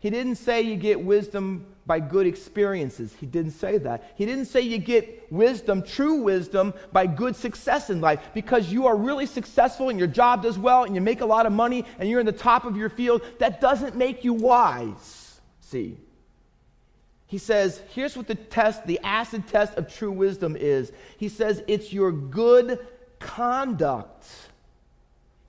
He 0.00 0.10
didn't 0.10 0.36
say 0.36 0.62
you 0.62 0.76
get 0.76 1.00
wisdom 1.00 1.66
by 1.84 1.98
good 1.98 2.26
experiences. 2.26 3.12
He 3.18 3.26
didn't 3.26 3.52
say 3.52 3.78
that. 3.78 4.12
He 4.14 4.26
didn't 4.26 4.44
say 4.44 4.60
you 4.60 4.78
get 4.78 5.32
wisdom, 5.32 5.82
true 5.82 6.22
wisdom, 6.22 6.72
by 6.92 7.06
good 7.06 7.34
success 7.34 7.90
in 7.90 8.00
life 8.00 8.20
because 8.32 8.70
you 8.70 8.86
are 8.86 8.96
really 8.96 9.26
successful 9.26 9.88
and 9.88 9.98
your 9.98 10.06
job 10.06 10.42
does 10.42 10.58
well 10.58 10.84
and 10.84 10.94
you 10.94 11.00
make 11.00 11.20
a 11.20 11.26
lot 11.26 11.46
of 11.46 11.52
money 11.52 11.84
and 11.98 12.08
you're 12.08 12.20
in 12.20 12.26
the 12.26 12.32
top 12.32 12.64
of 12.64 12.76
your 12.76 12.88
field. 12.88 13.22
That 13.38 13.60
doesn't 13.60 13.96
make 13.96 14.22
you 14.22 14.34
wise. 14.34 15.40
See? 15.60 15.96
He 17.26 17.38
says, 17.38 17.82
here's 17.90 18.16
what 18.16 18.26
the 18.26 18.36
test, 18.36 18.86
the 18.86 19.00
acid 19.02 19.48
test 19.48 19.74
of 19.74 19.92
true 19.92 20.12
wisdom 20.12 20.56
is. 20.56 20.92
He 21.18 21.28
says, 21.28 21.62
it's 21.66 21.92
your 21.92 22.12
good 22.12 22.86
conduct, 23.18 24.26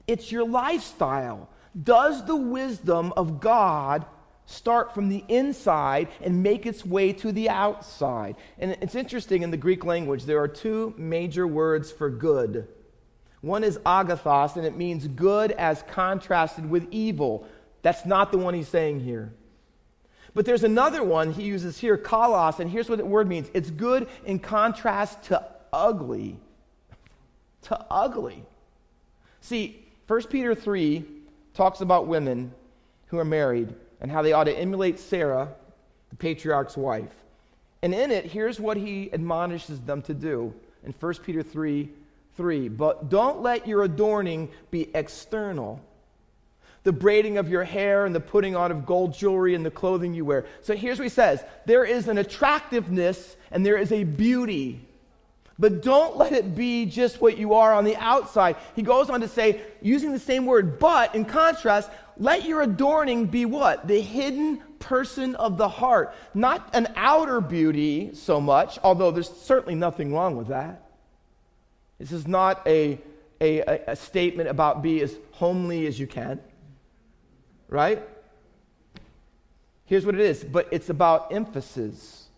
it's 0.10 0.32
your 0.32 0.46
lifestyle. 0.46 1.50
Does 1.82 2.25
the 2.25 2.36
wisdom 2.36 3.13
of 3.16 3.39
God 3.39 4.06
start 4.50 4.96
from 4.96 5.10
the 5.10 5.24
inside 5.28 6.08
and 6.22 6.42
make 6.42 6.66
its 6.66 6.84
way 6.84 7.13
to 7.13 7.32
the 7.32 7.48
outside. 7.50 8.36
And 8.58 8.75
it's 8.82 8.96
interesting 8.96 9.44
in 9.44 9.51
the 9.51 9.58
Greek 9.58 9.86
language, 9.86 10.25
there 10.25 10.42
are 10.42 10.48
two 10.48 10.94
major 10.98 11.46
words 11.46 11.92
for 11.92 12.10
good. 12.10 12.68
One 13.42 13.63
is 13.63 13.78
agathos, 13.86 14.58
and 14.58 14.66
it 14.66 14.75
means 14.75 15.08
good 15.08 15.51
as 15.51 15.84
contrasted 15.84 16.68
with 16.68 16.88
evil. 16.89 17.48
That's 17.84 18.06
not 18.06 18.32
the 18.32 18.39
one 18.39 18.56
he's 18.56 18.68
saying 18.68 19.01
here. 19.01 19.32
But 20.34 20.46
there's 20.46 20.63
another 20.63 21.04
one 21.04 21.32
he 21.32 21.44
uses 21.44 21.78
here, 21.78 21.98
kalos, 21.98 22.60
and 22.60 22.70
here's 22.70 22.89
what 22.89 22.98
the 22.98 23.06
word 23.06 23.28
means 23.28 23.50
it's 23.54 23.70
good 23.70 24.08
in 24.25 24.39
contrast 24.39 25.24
to 25.25 25.46
ugly. 25.72 26.38
To 27.63 27.86
ugly. 27.92 28.44
See, 29.42 29.86
1 30.10 30.24
Peter 30.24 30.56
3 30.56 31.06
talks 31.54 31.82
about 31.82 32.08
women 32.08 32.51
who 33.06 33.20
are 33.20 33.25
married 33.25 33.75
and 34.01 34.10
how 34.10 34.24
they 34.24 34.34
ought 34.34 34.46
to 34.46 34.58
emulate 34.58 34.98
Sarah, 34.98 35.50
the 36.10 36.16
patriarch's 36.16 36.75
wife. 36.75 37.13
And 37.84 37.94
in 37.94 38.10
it, 38.10 38.25
here's 38.25 38.60
what 38.60 38.75
he 38.75 39.13
admonishes 39.13 39.80
them 39.82 40.01
to 40.01 40.16
do 40.16 40.51
in 40.84 40.96
1 41.00 41.13
Peter 41.24 41.44
3 41.44 41.89
3. 42.36 42.70
But 42.70 43.10
don't 43.10 43.44
let 43.44 43.68
your 43.68 43.84
adorning 43.84 44.50
be 44.72 44.89
external 44.96 45.80
the 46.82 46.92
braiding 46.92 47.38
of 47.38 47.48
your 47.48 47.63
hair 47.63 48.08
and 48.08 48.16
the 48.16 48.20
putting 48.20 48.56
on 48.56 48.72
of 48.72 48.88
gold 48.88 49.13
jewelry 49.13 49.54
and 49.54 49.63
the 49.63 49.70
clothing 49.70 50.16
you 50.16 50.25
wear. 50.25 50.48
So 50.63 50.75
here's 50.75 50.98
what 50.98 51.04
he 51.04 51.10
says 51.10 51.44
there 51.68 51.86
is 51.86 52.08
an 52.08 52.18
attractiveness 52.18 53.38
and 53.51 53.63
there 53.63 53.78
is 53.78 53.92
a 53.92 54.06
beauty. 54.06 54.88
But 55.60 55.84
don't 55.84 56.18
let 56.18 56.32
it 56.32 56.56
be 56.56 56.86
just 56.86 57.20
what 57.22 57.38
you 57.38 57.54
are 57.54 57.74
on 57.74 57.84
the 57.84 57.98
outside. 57.98 58.56
He 58.75 58.82
goes 58.82 59.10
on 59.10 59.22
to 59.22 59.28
say, 59.28 59.62
using 59.82 60.13
the 60.13 60.20
same 60.20 60.46
word, 60.46 60.80
but 60.80 61.13
in 61.13 61.25
contrast, 61.25 61.89
let 62.18 62.46
your 62.46 62.62
adorning 62.62 63.25
be 63.25 63.46
what? 63.46 63.88
The 63.88 64.00
hidden 64.00 64.62
person 64.80 65.36
of 65.36 65.58
the 65.58 65.68
heart. 65.68 66.16
Not 66.34 66.70
an 66.74 66.88
outer 66.96 67.42
beauty 67.42 68.12
so 68.13 68.39
much, 68.39 68.80
although 68.84 69.12
there's 69.12 69.30
certainly 69.30 69.75
nothing 69.75 70.13
wrong 70.13 70.38
with 70.38 70.48
that. 70.48 70.89
This 72.00 72.13
is 72.13 72.25
not 72.25 72.66
a, 72.66 72.98
a, 73.42 73.60
a 73.88 73.96
statement 73.98 74.48
about 74.48 74.82
be 74.82 75.01
as 75.01 75.13
homely 75.34 75.86
as 75.86 76.00
you 76.00 76.08
can 76.08 76.39
right? 77.70 78.01
Here's 79.86 80.06
what 80.06 80.16
it 80.16 80.22
is, 80.22 80.44
but 80.44 80.68
it's 80.72 80.89
about 80.89 81.32
emphasis. 81.32 82.29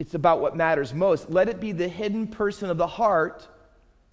It's 0.00 0.14
about 0.14 0.40
what 0.40 0.56
matters 0.56 0.94
most. 0.94 1.28
Let 1.28 1.50
it 1.50 1.60
be 1.60 1.72
the 1.72 1.86
hidden 1.86 2.26
person 2.26 2.70
of 2.70 2.78
the 2.78 2.86
heart, 2.86 3.46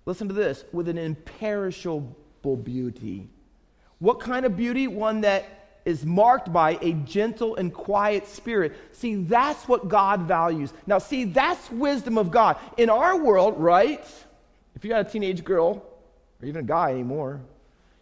listen 0.05 0.27
to 0.27 0.33
this, 0.33 0.65
with 0.73 0.89
an 0.89 0.97
imperishable 0.97 2.57
beauty. 2.61 3.29
What 3.99 4.19
kind 4.19 4.45
of 4.45 4.57
beauty? 4.57 4.87
One 4.87 5.21
that 5.21 5.45
is 5.85 6.05
marked 6.05 6.51
by 6.51 6.77
a 6.81 6.91
gentle 6.91 7.55
and 7.55 7.73
quiet 7.73 8.27
spirit. 8.27 8.75
See, 8.91 9.15
that's 9.15 9.65
what 9.69 9.87
God 9.87 10.23
values. 10.23 10.73
Now, 10.85 10.97
see, 10.97 11.23
that's 11.23 11.71
wisdom 11.71 12.17
of 12.17 12.31
God. 12.31 12.57
In 12.75 12.89
our 12.89 13.17
world, 13.17 13.57
right? 13.57 14.05
If 14.75 14.83
you 14.83 14.89
got 14.89 15.07
a 15.07 15.09
teenage 15.09 15.45
girl, 15.45 15.85
or 16.41 16.45
even 16.45 16.59
a 16.59 16.67
guy 16.67 16.91
anymore, 16.91 17.39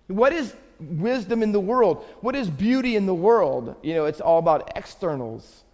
what 0.08 0.34
is 0.34 0.56
wisdom 0.80 1.44
in 1.44 1.52
the 1.52 1.60
world? 1.60 2.04
What 2.22 2.36
is 2.36 2.50
beauty 2.50 2.96
in 2.96 3.06
the 3.06 3.14
world? 3.14 3.76
You 3.84 3.94
know, 3.94 4.06
it's 4.06 4.22
all 4.22 4.40
about 4.40 4.72
externals. 4.76 5.65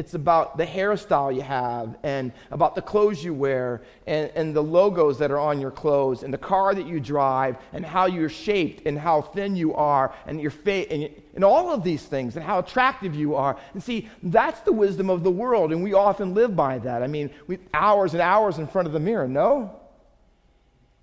It's 0.00 0.14
about 0.14 0.56
the 0.56 0.64
hairstyle 0.64 1.34
you 1.34 1.42
have 1.42 1.94
and 2.02 2.32
about 2.50 2.74
the 2.74 2.80
clothes 2.80 3.22
you 3.22 3.34
wear 3.34 3.82
and, 4.06 4.32
and 4.34 4.56
the 4.56 4.62
logos 4.62 5.18
that 5.18 5.30
are 5.30 5.38
on 5.38 5.60
your 5.60 5.70
clothes 5.70 6.22
and 6.22 6.32
the 6.32 6.38
car 6.38 6.74
that 6.74 6.86
you 6.86 7.00
drive 7.00 7.58
and 7.74 7.84
how 7.84 8.06
you're 8.06 8.30
shaped 8.30 8.86
and 8.86 8.98
how 8.98 9.20
thin 9.20 9.56
you 9.56 9.74
are 9.74 10.14
and 10.26 10.40
your 10.40 10.52
face 10.52 10.86
and, 10.90 11.10
and 11.34 11.44
all 11.44 11.70
of 11.70 11.84
these 11.84 12.02
things 12.02 12.36
and 12.36 12.42
how 12.42 12.60
attractive 12.60 13.14
you 13.14 13.34
are. 13.34 13.58
And 13.74 13.82
see, 13.82 14.08
that's 14.22 14.62
the 14.62 14.72
wisdom 14.72 15.10
of 15.10 15.22
the 15.22 15.30
world 15.30 15.70
and 15.70 15.84
we 15.84 15.92
often 15.92 16.32
live 16.32 16.56
by 16.56 16.78
that. 16.78 17.02
I 17.02 17.06
mean, 17.06 17.28
we 17.46 17.58
hours 17.74 18.14
and 18.14 18.22
hours 18.22 18.56
in 18.56 18.66
front 18.66 18.86
of 18.86 18.94
the 18.94 19.00
mirror, 19.00 19.28
no? 19.28 19.78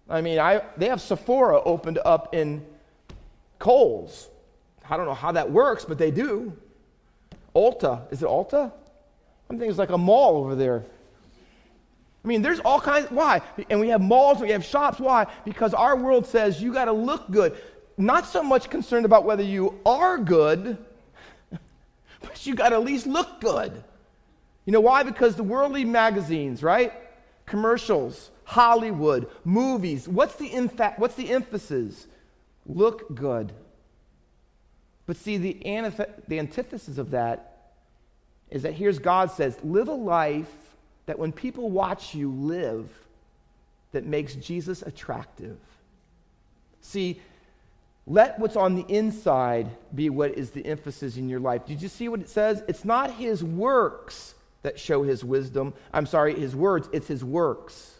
I 0.09 0.21
mean, 0.21 0.39
I, 0.39 0.63
they 0.75 0.89
have 0.89 1.01
Sephora 1.01 1.61
opened 1.61 1.99
up 2.03 2.33
in 2.33 2.65
Kohl's. 3.59 4.27
I 4.89 4.97
don't 4.97 5.05
know 5.05 5.13
how 5.13 5.33
that 5.33 5.51
works, 5.51 5.85
but 5.85 5.99
they 5.99 6.09
do. 6.09 6.57
Ulta. 7.55 8.11
Is 8.11 8.23
it 8.23 8.27
Ulta? 8.27 8.71
I'm 9.49 9.57
thinking 9.57 9.69
it's 9.69 9.79
like 9.79 9.89
a 9.89 9.97
mall 9.97 10.37
over 10.37 10.55
there. 10.55 10.83
I 12.23 12.27
mean, 12.27 12.41
there's 12.41 12.59
all 12.59 12.81
kinds. 12.81 13.09
Why? 13.09 13.41
And 13.69 13.79
we 13.79 13.89
have 13.89 14.01
malls, 14.01 14.41
we 14.41 14.49
have 14.49 14.65
shops. 14.65 14.99
Why? 14.99 15.27
Because 15.45 15.73
our 15.73 15.95
world 15.95 16.25
says 16.25 16.61
you 16.61 16.73
got 16.73 16.85
to 16.85 16.91
look 16.91 17.31
good. 17.31 17.57
Not 17.97 18.25
so 18.25 18.43
much 18.43 18.69
concerned 18.69 19.05
about 19.05 19.23
whether 19.23 19.43
you 19.43 19.79
are 19.85 20.17
good, 20.17 20.77
but 22.21 22.45
you 22.45 22.55
got 22.55 22.69
to 22.69 22.75
at 22.75 22.83
least 22.83 23.07
look 23.07 23.39
good. 23.39 23.83
You 24.65 24.73
know 24.73 24.81
why? 24.81 25.03
Because 25.03 25.35
the 25.35 25.43
worldly 25.43 25.85
magazines, 25.85 26.61
right? 26.61 26.91
Commercials, 27.45 28.29
Hollywood, 28.43 29.29
movies. 29.45 30.07
What's 30.07 30.35
the, 30.35 30.49
infa- 30.49 30.99
what's 30.99 31.15
the 31.15 31.31
emphasis? 31.31 32.07
look 32.67 33.13
good. 33.15 33.53
But 35.05 35.17
see, 35.17 35.37
the, 35.37 35.57
antith- 35.65 36.27
the 36.27 36.39
antithesis 36.39 36.97
of 36.97 37.11
that 37.11 37.46
is 38.49 38.63
that 38.63 38.73
here's 38.73 38.99
God 38.99 39.31
says, 39.31 39.57
live 39.63 39.87
a 39.87 39.93
life 39.93 40.51
that 41.05 41.19
when 41.19 41.31
people 41.31 41.69
watch 41.69 42.15
you 42.15 42.31
live, 42.31 42.89
that 43.91 44.05
makes 44.05 44.35
Jesus 44.35 44.81
attractive. 44.81 45.57
See, 46.81 47.19
let 48.05 48.39
what's 48.39 48.55
on 48.55 48.75
the 48.75 48.85
inside 48.87 49.69
be 49.93 50.09
what 50.09 50.37
is 50.37 50.51
the 50.51 50.65
emphasis 50.65 51.17
in 51.17 51.27
your 51.29 51.39
life. 51.39 51.65
Did 51.65 51.81
you 51.81 51.87
see 51.89 52.07
what 52.07 52.21
it 52.21 52.29
says? 52.29 52.63
It's 52.67 52.85
not 52.85 53.13
his 53.13 53.43
works 53.43 54.35
that 54.63 54.79
show 54.79 55.03
his 55.03 55.23
wisdom. 55.23 55.73
I'm 55.93 56.05
sorry, 56.05 56.37
his 56.37 56.55
words, 56.55 56.89
it's 56.93 57.07
his 57.07 57.23
works. 57.23 57.95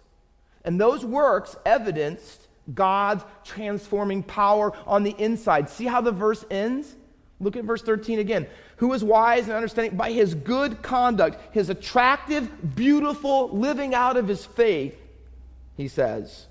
And 0.63 0.79
those 0.79 1.05
works 1.05 1.55
evidenced 1.65 2.47
God's 2.73 3.23
transforming 3.45 4.23
power 4.23 4.73
on 4.85 5.03
the 5.03 5.15
inside. 5.17 5.69
See 5.69 5.85
how 5.85 6.01
the 6.01 6.11
verse 6.11 6.43
ends? 6.51 6.93
Look 7.39 7.55
at 7.55 7.65
verse 7.65 7.81
13 7.83 8.19
again. 8.19 8.47
Who 8.77 8.93
is 8.93 9.03
wise 9.03 9.43
and 9.43 9.53
understanding 9.53 9.95
by 9.95 10.11
his 10.11 10.33
good 10.33 10.81
conduct, 10.81 11.39
his 11.53 11.69
attractive, 11.69 12.75
beautiful 12.75 13.49
living 13.49 13.93
out 13.93 14.17
of 14.17 14.27
his 14.27 14.45
faith, 14.45 14.95
he 15.75 15.87
says. 15.87 16.47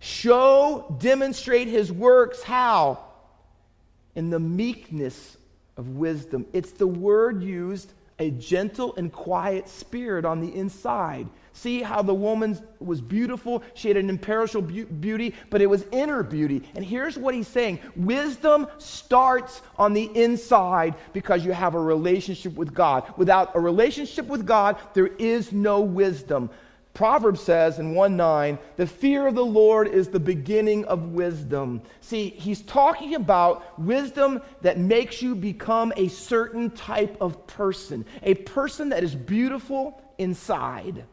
Show, 0.00 0.96
demonstrate 0.98 1.68
his 1.68 1.90
works. 1.90 2.42
How? 2.42 3.04
In 4.14 4.28
the 4.28 4.38
meekness 4.38 5.38
of 5.78 5.88
wisdom. 5.88 6.44
It's 6.52 6.72
the 6.72 6.86
word 6.86 7.42
used, 7.42 7.90
a 8.18 8.30
gentle 8.30 8.94
and 8.96 9.10
quiet 9.10 9.68
spirit 9.68 10.26
on 10.26 10.40
the 10.40 10.54
inside. 10.54 11.26
See 11.56 11.82
how 11.82 12.02
the 12.02 12.12
woman 12.12 12.58
was 12.80 13.00
beautiful? 13.00 13.62
She 13.74 13.86
had 13.86 13.96
an 13.96 14.10
imperishable 14.10 14.84
beauty, 15.00 15.34
but 15.50 15.62
it 15.62 15.70
was 15.70 15.86
inner 15.92 16.24
beauty. 16.24 16.64
And 16.74 16.84
here's 16.84 17.16
what 17.16 17.32
he's 17.32 17.46
saying 17.46 17.78
Wisdom 17.94 18.66
starts 18.78 19.62
on 19.78 19.92
the 19.92 20.10
inside 20.16 20.96
because 21.12 21.44
you 21.44 21.52
have 21.52 21.76
a 21.76 21.80
relationship 21.80 22.54
with 22.54 22.74
God. 22.74 23.04
Without 23.16 23.54
a 23.54 23.60
relationship 23.60 24.26
with 24.26 24.44
God, 24.44 24.76
there 24.94 25.06
is 25.06 25.52
no 25.52 25.80
wisdom. 25.80 26.50
Proverbs 26.92 27.40
says 27.40 27.78
in 27.78 27.94
1 27.94 28.16
9, 28.16 28.58
the 28.76 28.86
fear 28.86 29.28
of 29.28 29.36
the 29.36 29.44
Lord 29.44 29.86
is 29.86 30.08
the 30.08 30.20
beginning 30.20 30.84
of 30.86 31.12
wisdom. 31.12 31.82
See, 32.00 32.30
he's 32.30 32.62
talking 32.62 33.14
about 33.14 33.78
wisdom 33.78 34.42
that 34.62 34.78
makes 34.78 35.22
you 35.22 35.36
become 35.36 35.92
a 35.96 36.08
certain 36.08 36.70
type 36.70 37.16
of 37.20 37.46
person, 37.46 38.04
a 38.24 38.34
person 38.34 38.88
that 38.88 39.04
is 39.04 39.14
beautiful 39.14 40.02
inside. 40.18 41.04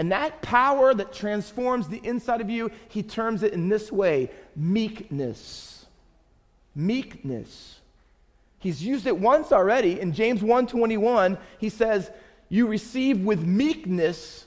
And 0.00 0.12
that 0.12 0.40
power 0.40 0.94
that 0.94 1.12
transforms 1.12 1.86
the 1.86 2.00
inside 2.02 2.40
of 2.40 2.48
you, 2.48 2.70
he 2.88 3.02
terms 3.02 3.42
it 3.42 3.52
in 3.52 3.68
this 3.68 3.92
way 3.92 4.30
meekness. 4.56 5.84
Meekness. 6.74 7.80
He's 8.60 8.82
used 8.82 9.06
it 9.06 9.18
once 9.18 9.52
already. 9.52 10.00
In 10.00 10.14
James 10.14 10.42
1:21, 10.42 11.36
he 11.58 11.68
says, 11.68 12.10
"You 12.48 12.66
receive 12.66 13.26
with 13.26 13.44
meekness 13.44 14.46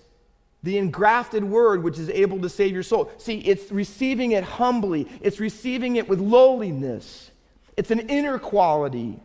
the 0.64 0.80
engrafted 0.80 1.44
word 1.44 1.84
which 1.84 2.00
is 2.00 2.10
able 2.10 2.42
to 2.42 2.50
save 2.50 2.72
your 2.72 2.82
soul." 2.82 3.12
See, 3.20 3.38
it's 3.38 3.72
receiving 3.72 4.32
it 4.32 4.44
humbly. 4.44 5.08
It's 5.22 5.40
receiving 5.40 5.98
it 5.98 6.10
with 6.10 6.20
lowliness. 6.20 7.30
It's 7.78 7.92
an 7.92 8.00
inner 8.10 8.40
quality. 8.40 9.20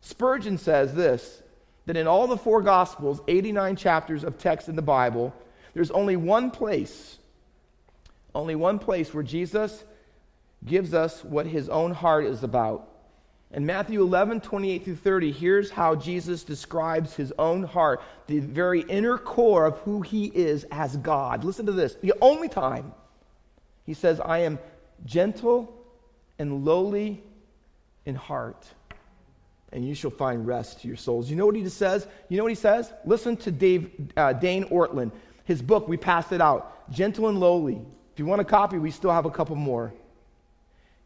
Spurgeon 0.00 0.56
says 0.56 0.94
this 0.94 1.42
that 1.84 1.98
in 1.98 2.06
all 2.06 2.26
the 2.26 2.38
four 2.38 2.62
gospels, 2.62 3.20
89 3.28 3.76
chapters 3.76 4.24
of 4.24 4.38
text 4.38 4.70
in 4.70 4.76
the 4.76 4.80
Bible, 4.80 5.34
there's 5.78 5.92
only 5.92 6.16
one 6.16 6.50
place, 6.50 7.18
only 8.34 8.56
one 8.56 8.80
place 8.80 9.14
where 9.14 9.22
Jesus 9.22 9.84
gives 10.66 10.92
us 10.92 11.22
what 11.22 11.46
his 11.46 11.68
own 11.68 11.92
heart 11.92 12.24
is 12.24 12.42
about. 12.42 12.88
In 13.52 13.64
Matthew 13.64 14.02
11, 14.02 14.40
28 14.40 14.84
through 14.84 14.96
30, 14.96 15.30
here's 15.30 15.70
how 15.70 15.94
Jesus 15.94 16.42
describes 16.42 17.14
his 17.14 17.32
own 17.38 17.62
heart, 17.62 18.02
the 18.26 18.40
very 18.40 18.80
inner 18.80 19.18
core 19.18 19.66
of 19.66 19.78
who 19.78 20.02
he 20.02 20.24
is 20.24 20.66
as 20.72 20.96
God. 20.96 21.44
Listen 21.44 21.66
to 21.66 21.72
this. 21.72 21.94
The 21.94 22.14
only 22.20 22.48
time 22.48 22.92
he 23.86 23.94
says, 23.94 24.18
I 24.18 24.38
am 24.38 24.58
gentle 25.04 25.72
and 26.40 26.64
lowly 26.64 27.22
in 28.04 28.16
heart, 28.16 28.66
and 29.72 29.86
you 29.86 29.94
shall 29.94 30.10
find 30.10 30.44
rest 30.44 30.80
to 30.80 30.88
your 30.88 30.96
souls. 30.96 31.30
You 31.30 31.36
know 31.36 31.46
what 31.46 31.54
he 31.54 31.68
says? 31.68 32.08
You 32.28 32.36
know 32.36 32.42
what 32.42 32.50
he 32.50 32.56
says? 32.56 32.92
Listen 33.04 33.36
to 33.36 33.52
Dave, 33.52 33.92
uh, 34.16 34.32
Dane 34.32 34.64
Ortlund 34.64 35.12
his 35.48 35.62
book, 35.62 35.88
we 35.88 35.96
passed 35.96 36.30
it 36.30 36.42
out 36.42 36.92
Gentle 36.92 37.26
and 37.28 37.40
Lowly. 37.40 37.80
If 38.12 38.18
you 38.18 38.26
want 38.26 38.42
a 38.42 38.44
copy, 38.44 38.76
we 38.76 38.90
still 38.90 39.10
have 39.10 39.24
a 39.24 39.30
couple 39.30 39.56
more. 39.56 39.94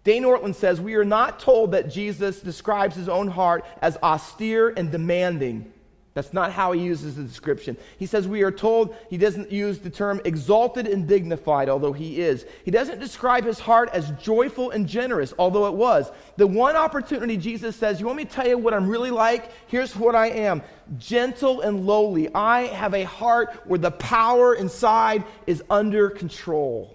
Dane 0.02 0.24
Ortlund 0.24 0.56
says, 0.56 0.80
We 0.80 0.96
are 0.96 1.04
not 1.04 1.38
told 1.38 1.70
that 1.72 1.88
Jesus 1.88 2.40
describes 2.40 2.96
his 2.96 3.08
own 3.08 3.28
heart 3.28 3.64
as 3.80 3.96
austere 4.02 4.70
and 4.70 4.90
demanding. 4.90 5.72
That's 6.14 6.34
not 6.34 6.52
how 6.52 6.72
he 6.72 6.82
uses 6.82 7.16
the 7.16 7.22
description. 7.22 7.76
He 7.98 8.04
says 8.04 8.28
we 8.28 8.42
are 8.42 8.50
told 8.50 8.94
he 9.08 9.16
doesn't 9.16 9.50
use 9.50 9.78
the 9.78 9.88
term 9.88 10.20
exalted 10.26 10.86
and 10.86 11.08
dignified, 11.08 11.70
although 11.70 11.94
he 11.94 12.20
is. 12.20 12.44
He 12.64 12.70
doesn't 12.70 13.00
describe 13.00 13.44
his 13.44 13.58
heart 13.58 13.88
as 13.94 14.10
joyful 14.22 14.72
and 14.72 14.86
generous, 14.86 15.32
although 15.38 15.68
it 15.68 15.74
was. 15.74 16.10
The 16.36 16.46
one 16.46 16.76
opportunity 16.76 17.38
Jesus 17.38 17.76
says, 17.76 17.98
You 17.98 18.06
want 18.06 18.18
me 18.18 18.26
to 18.26 18.30
tell 18.30 18.46
you 18.46 18.58
what 18.58 18.74
I'm 18.74 18.88
really 18.88 19.10
like? 19.10 19.50
Here's 19.68 19.96
what 19.96 20.14
I 20.14 20.28
am 20.28 20.62
gentle 20.98 21.62
and 21.62 21.86
lowly. 21.86 22.28
I 22.34 22.62
have 22.66 22.92
a 22.92 23.04
heart 23.04 23.62
where 23.66 23.78
the 23.78 23.90
power 23.92 24.54
inside 24.54 25.24
is 25.46 25.62
under 25.70 26.10
control. 26.10 26.94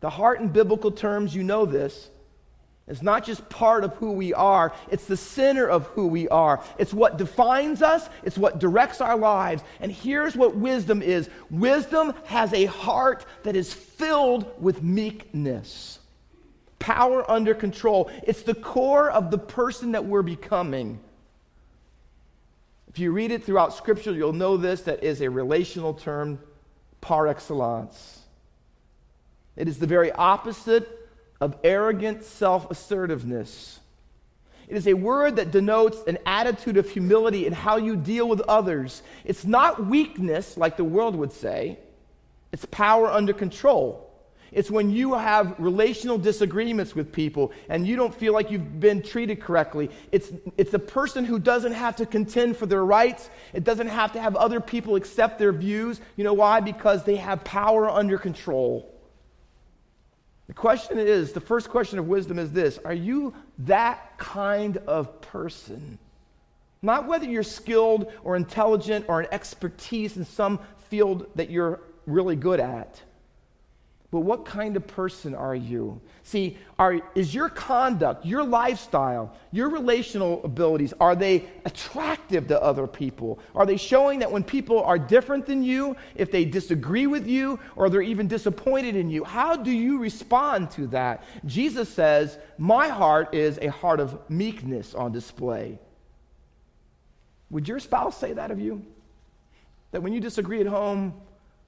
The 0.00 0.10
heart 0.10 0.40
in 0.40 0.48
biblical 0.48 0.90
terms, 0.90 1.34
you 1.34 1.42
know 1.42 1.64
this 1.64 2.10
it's 2.88 3.02
not 3.02 3.24
just 3.24 3.46
part 3.50 3.84
of 3.84 3.94
who 3.96 4.12
we 4.12 4.32
are, 4.32 4.72
it's 4.90 5.04
the 5.04 5.16
center 5.16 5.68
of 5.68 5.86
who 5.88 6.06
we 6.06 6.26
are. 6.28 6.62
It's 6.78 6.94
what 6.94 7.18
defines 7.18 7.82
us, 7.82 8.08
it's 8.22 8.38
what 8.38 8.58
directs 8.58 9.02
our 9.02 9.16
lives. 9.16 9.62
And 9.80 9.92
here's 9.92 10.34
what 10.34 10.56
wisdom 10.56 11.02
is 11.02 11.28
wisdom 11.50 12.14
has 12.24 12.52
a 12.54 12.64
heart 12.64 13.26
that 13.42 13.56
is 13.56 13.74
filled 13.74 14.50
with 14.58 14.82
meekness, 14.82 15.98
power 16.78 17.30
under 17.30 17.54
control. 17.54 18.10
It's 18.22 18.42
the 18.42 18.54
core 18.54 19.10
of 19.10 19.30
the 19.30 19.38
person 19.38 19.92
that 19.92 20.06
we're 20.06 20.22
becoming. 20.22 20.98
If 22.88 22.98
you 22.98 23.12
read 23.12 23.32
it 23.32 23.44
throughout 23.44 23.74
Scripture, 23.74 24.12
you'll 24.12 24.32
know 24.32 24.56
this 24.56 24.80
that 24.82 25.04
is 25.04 25.20
a 25.20 25.28
relational 25.28 25.92
term 25.92 26.40
par 27.02 27.28
excellence. 27.28 28.22
It 29.56 29.68
is 29.68 29.78
the 29.78 29.86
very 29.86 30.10
opposite 30.10 30.97
of 31.40 31.56
arrogant 31.62 32.24
self 32.24 32.70
assertiveness. 32.70 33.80
It 34.68 34.76
is 34.76 34.86
a 34.86 34.94
word 34.94 35.36
that 35.36 35.50
denotes 35.50 35.98
an 36.06 36.18
attitude 36.26 36.76
of 36.76 36.90
humility 36.90 37.46
in 37.46 37.54
how 37.54 37.76
you 37.76 37.96
deal 37.96 38.28
with 38.28 38.40
others. 38.42 39.02
It's 39.24 39.44
not 39.44 39.86
weakness, 39.86 40.58
like 40.58 40.76
the 40.76 40.84
world 40.84 41.16
would 41.16 41.32
say, 41.32 41.78
it's 42.52 42.66
power 42.66 43.06
under 43.06 43.32
control. 43.32 44.04
It's 44.50 44.70
when 44.70 44.90
you 44.90 45.14
have 45.14 45.54
relational 45.58 46.16
disagreements 46.16 46.94
with 46.94 47.12
people 47.12 47.52
and 47.68 47.86
you 47.86 47.96
don't 47.96 48.14
feel 48.14 48.32
like 48.32 48.50
you've 48.50 48.80
been 48.80 49.02
treated 49.02 49.42
correctly. 49.42 49.90
It's, 50.10 50.32
it's 50.56 50.72
a 50.72 50.78
person 50.78 51.24
who 51.24 51.38
doesn't 51.38 51.72
have 51.72 51.96
to 51.96 52.06
contend 52.06 52.56
for 52.56 52.64
their 52.64 52.84
rights. 52.84 53.28
It 53.52 53.64
doesn't 53.64 53.88
have 53.88 54.12
to 54.12 54.20
have 54.20 54.36
other 54.36 54.60
people 54.60 54.96
accept 54.96 55.38
their 55.38 55.52
views. 55.52 56.00
You 56.16 56.24
know 56.24 56.32
why? 56.32 56.60
Because 56.60 57.04
they 57.04 57.16
have 57.16 57.44
power 57.44 57.90
under 57.90 58.16
control. 58.16 58.97
The 60.48 60.54
question 60.54 60.98
is 60.98 61.32
the 61.32 61.40
first 61.40 61.68
question 61.68 61.98
of 61.98 62.08
wisdom 62.08 62.38
is 62.38 62.50
this 62.50 62.78
Are 62.84 62.94
you 62.94 63.34
that 63.60 64.18
kind 64.18 64.78
of 64.78 65.20
person? 65.20 65.98
Not 66.80 67.06
whether 67.06 67.26
you're 67.26 67.42
skilled 67.42 68.10
or 68.24 68.36
intelligent 68.36 69.06
or 69.08 69.20
an 69.20 69.28
expertise 69.30 70.16
in 70.16 70.24
some 70.24 70.60
field 70.88 71.26
that 71.34 71.50
you're 71.50 71.80
really 72.06 72.36
good 72.36 72.60
at. 72.60 73.02
But 74.10 74.20
what 74.20 74.46
kind 74.46 74.74
of 74.74 74.86
person 74.86 75.34
are 75.34 75.54
you? 75.54 76.00
See, 76.22 76.56
are, 76.78 77.00
is 77.14 77.34
your 77.34 77.50
conduct, 77.50 78.24
your 78.24 78.42
lifestyle, 78.42 79.36
your 79.52 79.68
relational 79.68 80.42
abilities, 80.44 80.94
are 80.98 81.14
they 81.14 81.44
attractive 81.66 82.48
to 82.48 82.62
other 82.62 82.86
people? 82.86 83.38
Are 83.54 83.66
they 83.66 83.76
showing 83.76 84.20
that 84.20 84.32
when 84.32 84.44
people 84.44 84.82
are 84.82 84.98
different 84.98 85.44
than 85.44 85.62
you, 85.62 85.94
if 86.14 86.30
they 86.30 86.46
disagree 86.46 87.06
with 87.06 87.26
you, 87.26 87.60
or 87.76 87.90
they're 87.90 88.00
even 88.00 88.28
disappointed 88.28 88.96
in 88.96 89.10
you, 89.10 89.24
how 89.24 89.56
do 89.56 89.70
you 89.70 89.98
respond 89.98 90.70
to 90.72 90.86
that? 90.86 91.24
Jesus 91.44 91.90
says, 91.90 92.38
My 92.56 92.88
heart 92.88 93.34
is 93.34 93.58
a 93.60 93.70
heart 93.70 94.00
of 94.00 94.18
meekness 94.30 94.94
on 94.94 95.12
display. 95.12 95.78
Would 97.50 97.68
your 97.68 97.78
spouse 97.78 98.16
say 98.16 98.32
that 98.32 98.50
of 98.50 98.58
you? 98.58 98.86
That 99.90 100.02
when 100.02 100.14
you 100.14 100.20
disagree 100.20 100.62
at 100.62 100.66
home, 100.66 101.12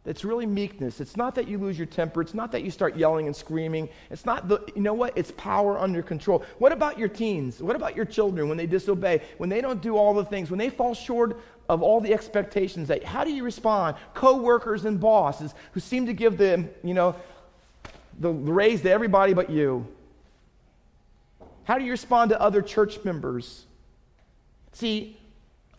it's 0.06 0.24
really 0.24 0.46
meekness. 0.46 1.00
It's 1.00 1.16
not 1.16 1.34
that 1.34 1.46
you 1.46 1.58
lose 1.58 1.78
your 1.78 1.86
temper. 1.86 2.22
It's 2.22 2.32
not 2.32 2.52
that 2.52 2.62
you 2.62 2.70
start 2.70 2.96
yelling 2.96 3.26
and 3.26 3.36
screaming. 3.36 3.88
It's 4.10 4.24
not 4.24 4.48
the, 4.48 4.60
you 4.74 4.80
know 4.80 4.94
what? 4.94 5.12
It's 5.16 5.30
power 5.32 5.78
under 5.78 6.02
control. 6.02 6.42
What 6.58 6.72
about 6.72 6.98
your 6.98 7.08
teens? 7.08 7.62
What 7.62 7.76
about 7.76 7.94
your 7.94 8.06
children 8.06 8.48
when 8.48 8.56
they 8.56 8.66
disobey? 8.66 9.20
When 9.36 9.50
they 9.50 9.60
don't 9.60 9.82
do 9.82 9.98
all 9.98 10.14
the 10.14 10.24
things? 10.24 10.50
When 10.50 10.58
they 10.58 10.70
fall 10.70 10.94
short 10.94 11.38
of 11.68 11.82
all 11.82 12.00
the 12.00 12.14
expectations 12.14 12.88
that, 12.88 13.04
how 13.04 13.24
do 13.24 13.30
you 13.30 13.44
respond? 13.44 13.96
Co-workers 14.14 14.86
and 14.86 14.98
bosses 14.98 15.54
who 15.72 15.80
seem 15.80 16.06
to 16.06 16.14
give 16.14 16.38
them, 16.38 16.70
you 16.82 16.94
know, 16.94 17.14
the 18.18 18.30
raise 18.30 18.80
to 18.82 18.90
everybody 18.90 19.34
but 19.34 19.50
you. 19.50 19.86
How 21.64 21.78
do 21.78 21.84
you 21.84 21.90
respond 21.90 22.30
to 22.30 22.40
other 22.40 22.62
church 22.62 23.04
members? 23.04 23.66
See, 24.72 25.19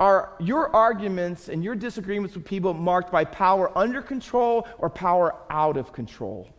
are 0.01 0.33
your 0.39 0.75
arguments 0.75 1.47
and 1.47 1.63
your 1.63 1.75
disagreements 1.75 2.35
with 2.35 2.43
people 2.43 2.73
marked 2.73 3.11
by 3.11 3.23
power 3.23 3.71
under 3.77 4.01
control 4.01 4.67
or 4.79 4.89
power 4.89 5.35
out 5.51 5.77
of 5.77 5.93
control? 5.93 6.49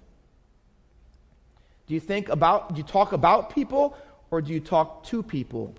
Do 1.88 1.94
you 1.94 1.98
think 1.98 2.28
about, 2.28 2.72
do 2.72 2.78
you 2.78 2.84
talk 2.84 3.12
about 3.12 3.52
people 3.52 3.96
or 4.30 4.40
do 4.40 4.52
you 4.52 4.60
talk 4.60 5.02
to 5.06 5.24
people? 5.24 5.74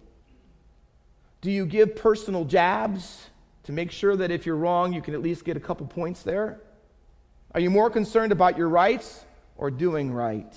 Do 1.39 1.51
you 1.51 1.65
give 1.65 1.95
personal 1.95 2.43
jabs 2.43 3.29
to 3.63 3.71
make 3.71 3.91
sure 3.91 4.17
that 4.17 4.29
if 4.29 4.45
you're 4.45 4.57
wrong, 4.57 4.91
you 4.91 5.01
can 5.01 5.13
at 5.13 5.21
least 5.21 5.45
get 5.45 5.55
a 5.55 5.61
couple 5.61 5.87
points 5.87 6.21
there? 6.21 6.59
Are 7.53 7.61
you 7.61 7.69
more 7.69 7.89
concerned 7.89 8.33
about 8.33 8.57
your 8.57 8.67
rights 8.67 9.23
or 9.55 9.71
doing 9.71 10.11
right? 10.11 10.53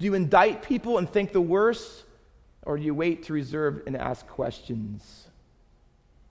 Do 0.00 0.04
you 0.04 0.14
indict 0.14 0.64
people 0.64 0.98
and 0.98 1.08
think 1.08 1.32
the 1.32 1.40
worst, 1.40 2.02
or 2.62 2.76
do 2.76 2.82
you 2.82 2.92
wait 2.92 3.22
to 3.24 3.32
reserve 3.32 3.82
and 3.86 3.96
ask 3.96 4.26
questions? 4.26 5.28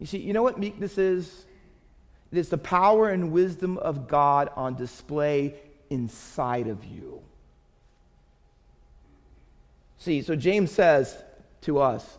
You 0.01 0.07
see, 0.07 0.17
you 0.17 0.33
know 0.33 0.41
what 0.41 0.57
meekness 0.57 0.97
is? 0.97 1.45
It 2.31 2.39
is 2.39 2.49
the 2.49 2.57
power 2.57 3.09
and 3.09 3.31
wisdom 3.31 3.77
of 3.77 4.07
God 4.07 4.49
on 4.55 4.75
display 4.75 5.53
inside 5.91 6.67
of 6.67 6.83
you. 6.83 7.21
See, 9.99 10.23
so 10.23 10.35
James 10.35 10.71
says 10.71 11.15
to 11.61 11.79
us, 11.79 12.17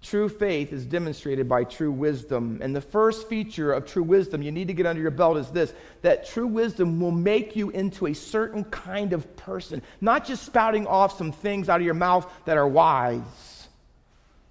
True 0.00 0.28
faith 0.28 0.72
is 0.72 0.84
demonstrated 0.84 1.48
by 1.48 1.64
true 1.64 1.90
wisdom. 1.90 2.60
And 2.62 2.76
the 2.76 2.80
first 2.82 3.26
feature 3.26 3.72
of 3.72 3.86
true 3.86 4.02
wisdom 4.02 4.42
you 4.42 4.52
need 4.52 4.68
to 4.68 4.74
get 4.74 4.86
under 4.86 5.00
your 5.00 5.10
belt 5.10 5.38
is 5.38 5.50
this 5.50 5.72
that 6.02 6.26
true 6.26 6.46
wisdom 6.46 7.00
will 7.00 7.10
make 7.10 7.56
you 7.56 7.70
into 7.70 8.06
a 8.06 8.14
certain 8.14 8.64
kind 8.64 9.12
of 9.12 9.34
person, 9.36 9.82
not 10.00 10.24
just 10.24 10.44
spouting 10.44 10.86
off 10.86 11.18
some 11.18 11.32
things 11.32 11.68
out 11.68 11.80
of 11.80 11.84
your 11.86 11.94
mouth 11.94 12.30
that 12.44 12.58
are 12.58 12.68
wise 12.68 13.53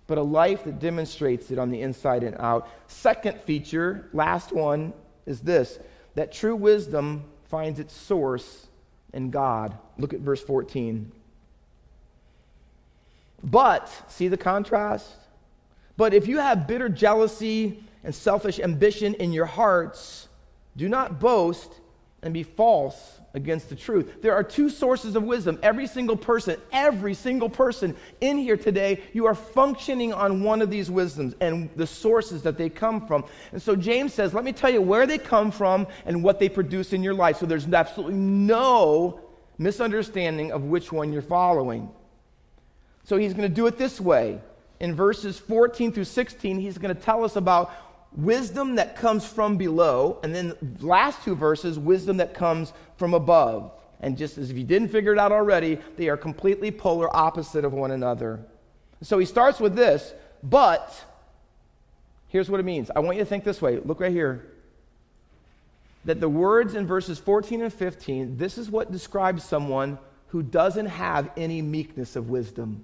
but 0.07 0.17
a 0.17 0.21
life 0.21 0.63
that 0.65 0.79
demonstrates 0.79 1.51
it 1.51 1.57
on 1.57 1.69
the 1.69 1.81
inside 1.81 2.23
and 2.23 2.35
out. 2.37 2.69
Second 2.87 3.39
feature, 3.41 4.09
last 4.13 4.51
one, 4.51 4.93
is 5.25 5.41
this 5.41 5.79
that 6.15 6.31
true 6.31 6.55
wisdom 6.55 7.23
finds 7.45 7.79
its 7.79 7.95
source 7.95 8.67
in 9.13 9.31
God. 9.31 9.77
Look 9.97 10.13
at 10.13 10.19
verse 10.19 10.41
14. 10.43 11.11
But, 13.43 13.91
see 14.07 14.27
the 14.27 14.37
contrast? 14.37 15.09
But 15.97 16.13
if 16.13 16.27
you 16.27 16.39
have 16.39 16.67
bitter 16.67 16.89
jealousy 16.89 17.83
and 18.03 18.13
selfish 18.13 18.59
ambition 18.59 19.13
in 19.15 19.33
your 19.33 19.45
hearts, 19.45 20.27
do 20.77 20.87
not 20.87 21.19
boast 21.19 21.71
and 22.21 22.33
be 22.33 22.43
false 22.43 23.19
against 23.35 23.69
the 23.69 23.75
truth. 23.75 24.21
There 24.21 24.33
are 24.33 24.43
two 24.43 24.69
sources 24.69 25.15
of 25.15 25.23
wisdom. 25.23 25.57
Every 25.63 25.87
single 25.87 26.15
person, 26.15 26.57
every 26.71 27.15
single 27.15 27.49
person 27.49 27.95
in 28.21 28.37
here 28.37 28.57
today, 28.57 29.01
you 29.11 29.25
are 29.25 29.33
functioning 29.33 30.13
on 30.13 30.43
one 30.43 30.61
of 30.61 30.69
these 30.69 30.91
wisdoms 30.91 31.33
and 31.41 31.69
the 31.75 31.87
sources 31.87 32.43
that 32.43 32.57
they 32.57 32.69
come 32.69 33.07
from. 33.07 33.25
And 33.51 33.61
so 33.61 33.75
James 33.75 34.13
says, 34.13 34.33
let 34.33 34.43
me 34.43 34.53
tell 34.53 34.69
you 34.69 34.81
where 34.81 35.07
they 35.07 35.17
come 35.17 35.49
from 35.49 35.87
and 36.05 36.23
what 36.23 36.39
they 36.39 36.47
produce 36.47 36.93
in 36.93 37.01
your 37.01 37.15
life. 37.15 37.37
So 37.37 37.47
there's 37.47 37.67
absolutely 37.67 38.17
no 38.17 39.19
misunderstanding 39.57 40.51
of 40.51 40.63
which 40.63 40.91
one 40.91 41.11
you're 41.11 41.23
following. 41.23 41.89
So 43.03 43.17
he's 43.17 43.33
going 43.33 43.49
to 43.49 43.53
do 43.53 43.65
it 43.65 43.77
this 43.77 43.99
way. 43.99 44.41
In 44.79 44.95
verses 44.95 45.39
14 45.39 45.91
through 45.93 46.03
16, 46.03 46.59
he's 46.59 46.77
going 46.77 46.93
to 46.93 47.01
tell 47.01 47.23
us 47.23 47.35
about 47.35 47.71
wisdom 48.15 48.75
that 48.75 48.95
comes 48.95 49.25
from 49.25 49.57
below, 49.57 50.19
and 50.23 50.33
then 50.33 50.53
last 50.79 51.23
two 51.23 51.35
verses, 51.35 51.79
wisdom 51.79 52.17
that 52.17 52.33
comes 52.33 52.73
from 52.97 53.13
above. 53.13 53.71
And 53.99 54.17
just 54.17 54.37
as 54.37 54.51
if 54.51 54.57
you 54.57 54.63
didn't 54.63 54.89
figure 54.89 55.13
it 55.13 55.19
out 55.19 55.31
already, 55.31 55.79
they 55.97 56.09
are 56.09 56.17
completely 56.17 56.71
polar 56.71 57.15
opposite 57.15 57.63
of 57.63 57.73
one 57.73 57.91
another. 57.91 58.39
So 59.01 59.17
he 59.17 59.25
starts 59.25 59.59
with 59.59 59.75
this, 59.75 60.13
but 60.43 60.93
here's 62.27 62.49
what 62.49 62.59
it 62.59 62.63
means. 62.63 62.91
I 62.95 62.99
want 62.99 63.17
you 63.17 63.23
to 63.23 63.29
think 63.29 63.43
this 63.43 63.61
way. 63.61 63.79
Look 63.79 63.99
right 63.99 64.11
here. 64.11 64.45
That 66.05 66.19
the 66.19 66.27
words 66.27 66.75
in 66.75 66.85
verses 66.85 67.17
14 67.17 67.61
and 67.61 67.73
15, 67.73 68.37
this 68.37 68.57
is 68.57 68.69
what 68.69 68.91
describes 68.91 69.43
someone 69.43 69.97
who 70.27 70.43
doesn't 70.43 70.87
have 70.87 71.31
any 71.37 71.61
meekness 71.61 72.15
of 72.17 72.29
wisdom. 72.29 72.83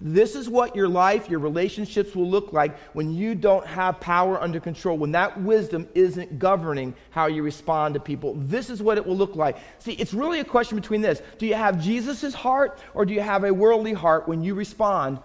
This 0.00 0.36
is 0.36 0.48
what 0.48 0.76
your 0.76 0.86
life, 0.86 1.28
your 1.28 1.40
relationships 1.40 2.14
will 2.14 2.28
look 2.28 2.52
like 2.52 2.78
when 2.94 3.12
you 3.12 3.34
don't 3.34 3.66
have 3.66 3.98
power 3.98 4.40
under 4.40 4.60
control, 4.60 4.96
when 4.96 5.10
that 5.12 5.40
wisdom 5.42 5.88
isn't 5.94 6.38
governing 6.38 6.94
how 7.10 7.26
you 7.26 7.42
respond 7.42 7.94
to 7.94 8.00
people. 8.00 8.34
This 8.36 8.70
is 8.70 8.80
what 8.80 8.96
it 8.96 9.04
will 9.04 9.16
look 9.16 9.34
like. 9.34 9.56
See, 9.80 9.92
it's 9.94 10.14
really 10.14 10.38
a 10.38 10.44
question 10.44 10.76
between 10.76 11.00
this 11.00 11.20
do 11.38 11.46
you 11.46 11.54
have 11.54 11.82
Jesus' 11.82 12.32
heart 12.32 12.78
or 12.94 13.04
do 13.04 13.12
you 13.12 13.20
have 13.20 13.42
a 13.42 13.52
worldly 13.52 13.92
heart 13.92 14.28
when 14.28 14.42
you 14.42 14.54
respond 14.54 15.18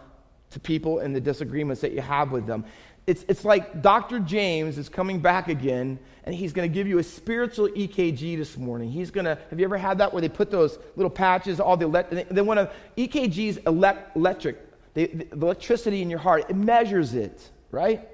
to 0.49 0.59
people 0.59 0.99
and 0.99 1.15
the 1.15 1.21
disagreements 1.21 1.81
that 1.81 1.91
you 1.91 2.01
have 2.01 2.31
with 2.31 2.47
them? 2.47 2.65
It's, 3.05 3.25
it's 3.27 3.43
like 3.43 3.81
Dr. 3.81 4.19
James 4.19 4.77
is 4.77 4.87
coming 4.87 5.19
back 5.19 5.49
again, 5.49 5.99
and 6.23 6.33
he's 6.33 6.53
going 6.53 6.69
to 6.69 6.73
give 6.73 6.87
you 6.87 6.99
a 6.99 7.03
spiritual 7.03 7.67
EKG 7.69 8.37
this 8.37 8.57
morning. 8.57 8.89
He's 8.89 9.11
going 9.11 9.25
to, 9.25 9.37
have 9.49 9.59
you 9.59 9.65
ever 9.65 9.77
had 9.77 9.97
that 9.97 10.13
where 10.13 10.21
they 10.21 10.29
put 10.29 10.49
those 10.49 10.79
little 10.95 11.09
patches, 11.09 11.59
all 11.59 11.75
the, 11.75 12.05
they, 12.09 12.23
they 12.23 12.41
want 12.41 12.59
to, 12.59 12.71
EKG's 12.97 13.57
elect, 13.67 14.15
electric, 14.15 14.57
they, 14.93 15.07
the 15.07 15.27
electricity 15.33 16.01
in 16.01 16.09
your 16.09 16.19
heart, 16.19 16.45
it 16.49 16.55
measures 16.55 17.13
it, 17.13 17.49
right? 17.71 18.07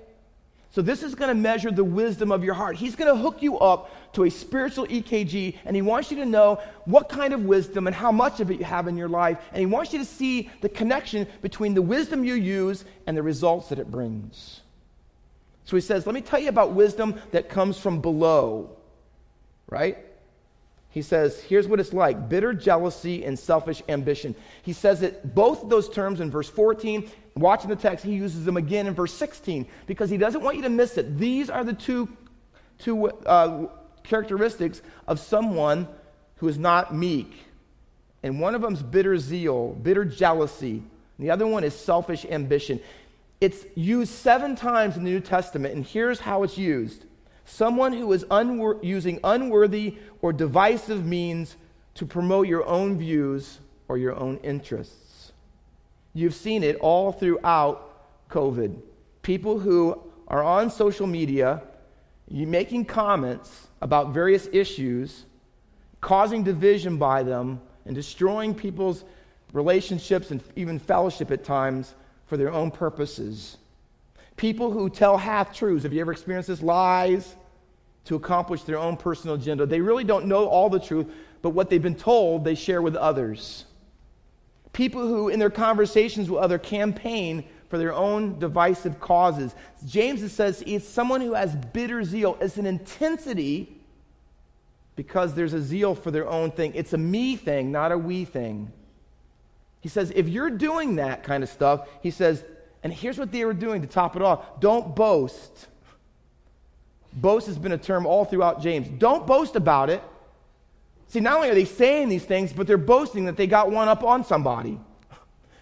So 0.71 0.81
this 0.81 1.03
is 1.03 1.13
going 1.13 1.29
to 1.29 1.39
measure 1.39 1.71
the 1.71 1.83
wisdom 1.83 2.31
of 2.31 2.43
your 2.43 2.53
heart. 2.55 2.75
He's 2.75 2.95
going 2.95 3.13
to 3.13 3.19
hook 3.19 3.43
you 3.43 3.59
up 3.59 3.91
to 4.13 4.23
a 4.23 4.29
spiritual 4.29 4.87
EKG, 4.87 5.57
and 5.65 5.75
he 5.75 5.83
wants 5.83 6.09
you 6.09 6.17
to 6.17 6.25
know 6.25 6.61
what 6.85 7.09
kind 7.09 7.33
of 7.33 7.45
wisdom 7.45 7.85
and 7.85 7.95
how 7.95 8.11
much 8.11 8.39
of 8.39 8.49
it 8.49 8.57
you 8.59 8.65
have 8.65 8.87
in 8.87 8.97
your 8.97 9.09
life, 9.09 9.37
and 9.51 9.59
he 9.59 9.67
wants 9.67 9.93
you 9.93 9.99
to 9.99 10.05
see 10.05 10.49
the 10.61 10.69
connection 10.69 11.27
between 11.43 11.75
the 11.75 11.81
wisdom 11.81 12.23
you 12.23 12.33
use 12.33 12.85
and 13.05 13.15
the 13.15 13.21
results 13.21 13.69
that 13.69 13.77
it 13.77 13.91
brings. 13.91 14.61
So 15.65 15.75
he 15.77 15.81
says, 15.81 16.05
Let 16.05 16.15
me 16.15 16.21
tell 16.21 16.39
you 16.39 16.49
about 16.49 16.73
wisdom 16.73 17.19
that 17.31 17.49
comes 17.49 17.77
from 17.77 18.01
below, 18.01 18.75
right? 19.67 19.97
He 20.89 21.01
says, 21.01 21.39
Here's 21.41 21.67
what 21.67 21.79
it's 21.79 21.93
like 21.93 22.29
bitter 22.29 22.53
jealousy 22.53 23.23
and 23.23 23.37
selfish 23.37 23.83
ambition. 23.87 24.35
He 24.63 24.73
says 24.73 25.01
it, 25.01 25.35
both 25.35 25.63
of 25.63 25.69
those 25.69 25.89
terms 25.89 26.19
in 26.19 26.31
verse 26.31 26.49
14. 26.49 27.09
Watching 27.35 27.69
the 27.69 27.75
text, 27.75 28.03
he 28.03 28.13
uses 28.13 28.43
them 28.43 28.57
again 28.57 28.87
in 28.87 28.93
verse 28.93 29.13
16 29.13 29.65
because 29.85 30.09
he 30.09 30.17
doesn't 30.17 30.41
want 30.41 30.57
you 30.57 30.63
to 30.63 30.69
miss 30.69 30.97
it. 30.97 31.17
These 31.17 31.49
are 31.49 31.63
the 31.63 31.73
two, 31.73 32.09
two 32.79 33.07
uh, 33.07 33.67
characteristics 34.03 34.81
of 35.07 35.19
someone 35.19 35.87
who 36.37 36.47
is 36.47 36.57
not 36.57 36.93
meek. 36.93 37.31
And 38.23 38.41
one 38.41 38.55
of 38.55 38.61
them 38.61 38.73
is 38.73 38.83
bitter 38.83 39.17
zeal, 39.17 39.73
bitter 39.73 40.03
jealousy. 40.03 40.83
The 41.19 41.31
other 41.31 41.47
one 41.47 41.63
is 41.63 41.73
selfish 41.73 42.25
ambition. 42.25 42.81
It's 43.41 43.65
used 43.75 44.11
seven 44.11 44.55
times 44.55 44.97
in 44.97 45.03
the 45.03 45.11
New 45.11 45.21
Testament, 45.21 45.73
and 45.73 45.85
here's 45.85 46.19
how 46.19 46.43
it's 46.43 46.57
used 46.57 47.05
someone 47.45 47.93
who 47.93 48.11
is 48.13 48.23
unwor- 48.25 48.83
using 48.83 49.19
unworthy 49.23 49.97
or 50.21 50.31
divisive 50.31 51.05
means 51.05 51.55
to 51.95 52.05
promote 52.05 52.47
your 52.47 52.63
own 52.65 52.97
views 52.97 53.59
or 53.87 53.97
your 53.97 54.15
own 54.15 54.37
interests. 54.43 55.31
You've 56.13 56.35
seen 56.35 56.63
it 56.63 56.75
all 56.75 57.11
throughout 57.11 58.29
COVID. 58.29 58.79
People 59.23 59.59
who 59.59 59.99
are 60.27 60.43
on 60.43 60.69
social 60.69 61.07
media 61.07 61.63
making 62.29 62.85
comments 62.85 63.67
about 63.81 64.13
various 64.13 64.47
issues, 64.51 65.25
causing 66.01 66.43
division 66.43 66.97
by 66.97 67.23
them, 67.23 67.59
and 67.85 67.95
destroying 67.95 68.53
people's 68.53 69.03
relationships 69.53 70.29
and 70.29 70.43
even 70.55 70.77
fellowship 70.77 71.31
at 71.31 71.43
times 71.43 71.95
for 72.29 72.37
their 72.37 72.51
own 72.51 72.71
purposes. 72.71 73.57
People 74.37 74.71
who 74.71 74.89
tell 74.89 75.17
half 75.17 75.53
truths, 75.53 75.83
have 75.83 75.91
you 75.91 75.99
ever 75.99 76.11
experienced 76.11 76.47
this? 76.47 76.61
Lies 76.61 77.35
to 78.05 78.15
accomplish 78.15 78.63
their 78.63 78.77
own 78.77 78.95
personal 78.95 79.35
agenda. 79.35 79.65
They 79.65 79.81
really 79.81 80.03
don't 80.03 80.27
know 80.27 80.47
all 80.47 80.69
the 80.69 80.79
truth, 80.79 81.07
but 81.41 81.49
what 81.49 81.69
they've 81.69 81.81
been 81.81 81.95
told, 81.95 82.45
they 82.45 82.55
share 82.55 82.81
with 82.81 82.95
others. 82.95 83.65
People 84.71 85.05
who, 85.07 85.29
in 85.29 85.39
their 85.39 85.49
conversations 85.49 86.29
with 86.29 86.39
others, 86.39 86.61
campaign 86.63 87.43
for 87.67 87.77
their 87.77 87.93
own 87.93 88.39
divisive 88.39 88.99
causes. 88.99 89.53
James 89.85 90.31
says 90.31 90.63
it's 90.65 90.87
someone 90.87 91.21
who 91.21 91.33
has 91.33 91.55
bitter 91.55 92.03
zeal. 92.03 92.37
It's 92.39 92.57
an 92.57 92.65
intensity 92.65 93.75
because 94.95 95.33
there's 95.33 95.53
a 95.53 95.61
zeal 95.61 95.95
for 95.95 96.11
their 96.11 96.27
own 96.27 96.51
thing. 96.51 96.73
It's 96.75 96.93
a 96.93 96.97
me 96.97 97.35
thing, 97.35 97.71
not 97.71 97.91
a 97.91 97.97
we 97.97 98.25
thing. 98.25 98.71
He 99.81 99.89
says, 99.89 100.11
if 100.15 100.27
you're 100.27 100.49
doing 100.49 100.97
that 100.97 101.23
kind 101.23 101.43
of 101.43 101.49
stuff, 101.49 101.87
he 102.01 102.11
says, 102.11 102.43
and 102.83 102.93
here's 102.93 103.17
what 103.17 103.31
they 103.31 103.45
were 103.45 103.53
doing 103.53 103.81
to 103.81 103.87
top 103.87 104.15
it 104.15 104.21
off 104.21 104.59
don't 104.59 104.95
boast. 104.95 105.67
Boast 107.13 107.47
has 107.47 107.57
been 107.57 107.71
a 107.71 107.77
term 107.77 108.05
all 108.05 108.25
throughout 108.25 108.61
James. 108.61 108.87
Don't 108.87 109.25
boast 109.25 109.55
about 109.55 109.89
it. 109.89 110.03
See, 111.07 111.19
not 111.19 111.37
only 111.37 111.49
are 111.49 111.55
they 111.55 111.65
saying 111.65 112.09
these 112.09 112.23
things, 112.23 112.53
but 112.53 112.67
they're 112.67 112.77
boasting 112.77 113.25
that 113.25 113.35
they 113.35 113.47
got 113.47 113.71
one 113.71 113.87
up 113.87 114.03
on 114.03 114.23
somebody. 114.23 114.79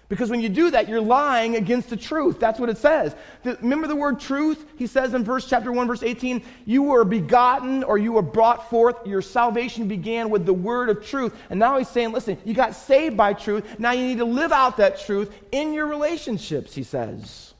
Because 0.09 0.29
when 0.29 0.39
you 0.39 0.47
do 0.47 0.71
that, 0.71 0.87
you're 0.87 1.01
lying 1.01 1.57
against 1.57 1.89
the 1.89 1.97
truth. 1.97 2.39
That's 2.39 2.59
what 2.59 2.69
it 2.69 2.77
says. 2.77 3.13
Remember 3.43 3.87
the 3.87 3.95
word 3.95 4.21
truth? 4.21 4.65
He 4.77 4.87
says 4.87 5.13
in 5.13 5.25
verse 5.25 5.49
chapter 5.49 5.69
1, 5.69 5.85
verse 5.85 6.01
18, 6.01 6.43
you 6.65 6.83
were 6.83 7.03
begotten 7.03 7.83
or 7.83 7.97
you 7.97 8.13
were 8.13 8.21
brought 8.21 8.69
forth. 8.69 9.05
Your 9.05 9.21
salvation 9.21 9.89
began 9.89 10.29
with 10.29 10.45
the 10.45 10.53
word 10.53 10.89
of 10.89 11.05
truth. 11.05 11.35
And 11.49 11.59
now 11.59 11.77
he's 11.77 11.89
saying, 11.89 12.13
listen, 12.13 12.37
you 12.45 12.53
got 12.53 12.73
saved 12.73 13.17
by 13.17 13.33
truth. 13.33 13.79
Now 13.79 13.91
you 13.91 14.03
need 14.03 14.19
to 14.19 14.25
live 14.25 14.53
out 14.53 14.77
that 14.77 14.97
truth 14.99 15.29
in 15.51 15.73
your 15.73 15.87
relationships, 15.87 16.73
he 16.73 16.83
says. 16.83 17.53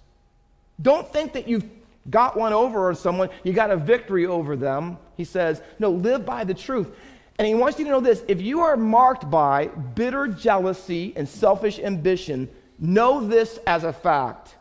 Don't 0.81 1.11
think 1.11 1.33
that 1.33 1.49
you've 1.49 1.65
got 2.09 2.37
one 2.37 2.53
over 2.53 2.87
on 2.87 2.95
someone, 2.95 3.29
you 3.43 3.51
got 3.51 3.71
a 3.71 3.75
victory 3.75 4.25
over 4.25 4.55
them. 4.55 4.97
He 5.17 5.25
says, 5.25 5.61
no, 5.79 5.89
live 5.91 6.25
by 6.25 6.45
the 6.45 6.53
truth. 6.53 6.89
And 7.37 7.47
he 7.47 7.53
wants 7.53 7.77
you 7.77 7.85
to 7.85 7.91
know 7.91 7.99
this 7.99 8.23
if 8.27 8.41
you 8.41 8.61
are 8.61 8.77
marked 8.77 9.29
by 9.29 9.67
bitter 9.67 10.27
jealousy 10.27 11.13
and 11.15 11.27
selfish 11.27 11.79
ambition, 11.79 12.49
know 12.79 13.25
this 13.25 13.59
as 13.67 13.83
a 13.83 13.93
fact 13.93 14.55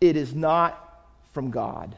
it 0.00 0.16
is 0.16 0.34
not 0.34 1.06
from 1.32 1.50
God. 1.50 1.96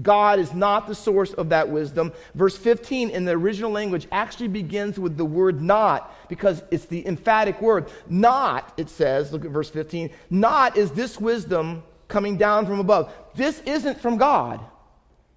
God 0.00 0.38
is 0.38 0.54
not 0.54 0.86
the 0.86 0.94
source 0.94 1.34
of 1.34 1.50
that 1.50 1.68
wisdom. 1.68 2.12
Verse 2.34 2.56
15 2.56 3.10
in 3.10 3.26
the 3.26 3.32
original 3.32 3.70
language 3.70 4.08
actually 4.10 4.48
begins 4.48 4.98
with 4.98 5.18
the 5.18 5.24
word 5.24 5.60
not 5.60 6.14
because 6.28 6.62
it's 6.70 6.86
the 6.86 7.06
emphatic 7.06 7.60
word. 7.60 7.90
Not, 8.08 8.72
it 8.78 8.88
says, 8.88 9.32
look 9.32 9.44
at 9.44 9.50
verse 9.50 9.68
15, 9.68 10.10
not 10.30 10.78
is 10.78 10.92
this 10.92 11.20
wisdom 11.20 11.82
coming 12.08 12.38
down 12.38 12.64
from 12.64 12.80
above. 12.80 13.12
This 13.34 13.60
isn't 13.66 14.00
from 14.00 14.16
God. 14.16 14.60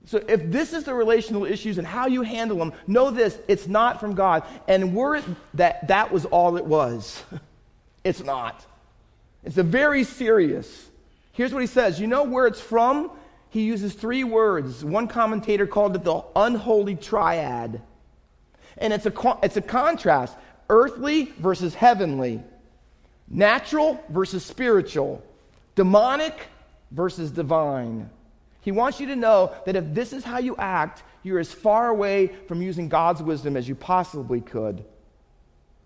So 0.05 0.23
if 0.27 0.51
this 0.51 0.73
is 0.73 0.83
the 0.83 0.93
relational 0.93 1.45
issues 1.45 1.77
and 1.77 1.87
how 1.87 2.07
you 2.07 2.21
handle 2.21 2.57
them, 2.57 2.73
know 2.85 3.09
this, 3.09 3.37
it's 3.47 3.67
not 3.67 3.99
from 3.99 4.13
God. 4.13 4.43
And 4.67 4.95
were 4.95 5.15
it 5.15 5.25
that 5.55 5.87
that 5.87 6.11
was 6.11 6.25
all 6.25 6.57
it 6.57 6.65
was, 6.65 7.23
it's 8.03 8.23
not. 8.23 8.65
It's 9.43 9.57
a 9.57 9.63
very 9.63 10.03
serious. 10.03 10.89
Here's 11.31 11.53
what 11.53 11.61
he 11.61 11.67
says. 11.67 11.99
You 11.99 12.07
know 12.07 12.23
where 12.23 12.47
it's 12.47 12.61
from? 12.61 13.11
He 13.49 13.61
uses 13.61 13.93
three 13.93 14.23
words. 14.23 14.83
One 14.83 15.07
commentator 15.07 15.67
called 15.67 15.95
it 15.95 16.03
the 16.03 16.23
unholy 16.35 16.95
triad. 16.95 17.81
And 18.77 18.91
it's 18.91 19.05
a, 19.05 19.39
it's 19.43 19.57
a 19.57 19.61
contrast 19.61 20.35
earthly 20.69 21.25
versus 21.39 21.73
heavenly, 21.73 22.41
natural 23.27 24.03
versus 24.09 24.43
spiritual, 24.45 25.23
demonic 25.75 26.47
versus 26.91 27.31
divine. 27.31 28.09
He 28.65 28.71
wants 28.71 28.99
you 28.99 29.05
to 29.07 29.15
know 29.15 29.53
that 29.67 29.75
if 29.75 29.93
this 29.93 30.11
is 30.11 30.23
how 30.23 30.39
you 30.39 30.55
act, 30.57 31.03
you're 31.21 31.37
as 31.37 31.51
far 31.51 31.89
away 31.89 32.31
from 32.47 32.63
using 32.63 32.89
God's 32.89 33.21
wisdom 33.21 33.55
as 33.55 33.69
you 33.69 33.75
possibly 33.75 34.41
could. 34.41 34.83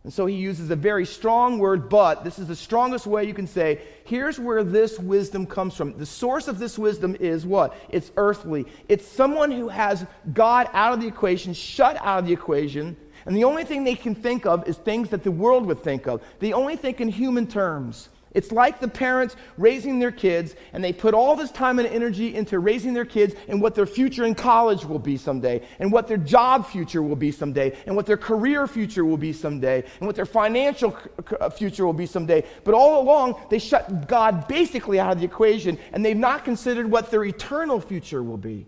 And 0.06 0.14
so 0.14 0.26
he 0.26 0.36
uses 0.36 0.70
a 0.70 0.78
very 0.78 1.06
strong 1.06 1.60
word, 1.60 1.90
but 1.90 2.24
this 2.24 2.40
is 2.40 2.48
the 2.48 2.56
strongest 2.56 3.06
way 3.06 3.26
you 3.26 3.34
can 3.34 3.48
say, 3.48 3.82
here's 4.06 4.40
where 4.40 4.64
this 4.64 4.98
wisdom 4.98 5.46
comes 5.46 5.76
from. 5.76 5.98
The 5.98 6.06
source 6.06 6.48
of 6.48 6.58
this 6.58 6.80
wisdom 6.80 7.18
is 7.20 7.46
what? 7.46 7.76
It's 7.90 8.12
earthly. 8.16 8.66
It's 8.88 9.06
someone 9.06 9.52
who 9.52 9.68
has 9.68 10.06
God 10.32 10.70
out 10.72 10.94
of 10.94 11.02
the 11.02 11.08
equation, 11.08 11.54
shut 11.54 11.98
out 11.98 12.20
of 12.20 12.28
the 12.28 12.34
equation, 12.34 12.96
and 13.26 13.36
the 13.36 13.44
only 13.44 13.66
thing 13.66 13.84
they 13.84 13.96
can 13.96 14.16
think 14.16 14.46
of 14.46 14.66
is 14.70 14.78
things 14.78 15.10
that 15.10 15.26
the 15.26 15.32
world 15.32 15.66
would 15.66 15.84
think 15.84 16.08
of. 16.08 16.24
They 16.40 16.54
only 16.54 16.78
think 16.78 17.02
in 17.02 17.10
human 17.10 17.46
terms. 17.46 18.08
It's 18.32 18.52
like 18.52 18.80
the 18.80 18.88
parents 18.88 19.36
raising 19.58 20.00
their 20.00 20.12
kids, 20.12 20.56
and 20.74 20.84
they 20.84 20.94
put 20.94 21.14
all 21.14 21.36
this 21.36 21.52
time 21.52 21.80
and 21.80 21.88
energy 21.88 22.36
into 22.36 22.60
raising 22.60 22.94
their 22.94 23.06
kids 23.06 23.34
and 23.48 23.62
what 23.62 23.76
their 23.76 23.86
future 23.86 24.26
in 24.26 24.36
college 24.36 24.86
will 24.86 25.00
be 25.00 25.18
someday, 25.18 25.66
and 25.80 25.92
what 25.92 26.08
their 26.08 26.18
job 26.18 26.68
future 26.68 27.02
will 27.02 27.16
be 27.16 27.32
someday, 27.32 27.76
and 27.88 27.96
what 27.96 28.06
their 28.06 28.18
career 28.18 28.68
future 28.68 29.04
will 29.04 29.18
be 29.18 29.34
someday, 29.34 29.84
and 30.00 30.08
what 30.08 30.16
their 30.16 30.26
financial 30.26 30.96
uh, 31.40 31.50
future 31.50 31.86
will 31.86 31.94
be 31.94 32.06
someday. 32.06 32.44
But 32.64 32.74
all 32.74 33.02
along, 33.02 33.42
they 33.50 33.60
shut 33.60 34.08
God 34.08 34.48
basically 34.48 35.00
out 35.00 35.12
of 35.12 35.20
the 35.20 35.26
equation, 35.26 35.78
and 35.92 36.06
they've 36.06 36.16
not 36.16 36.46
considered 36.46 36.90
what 36.90 37.10
their 37.12 37.24
eternal 37.24 37.82
future 37.82 38.22
will 38.22 38.38
be. 38.38 38.68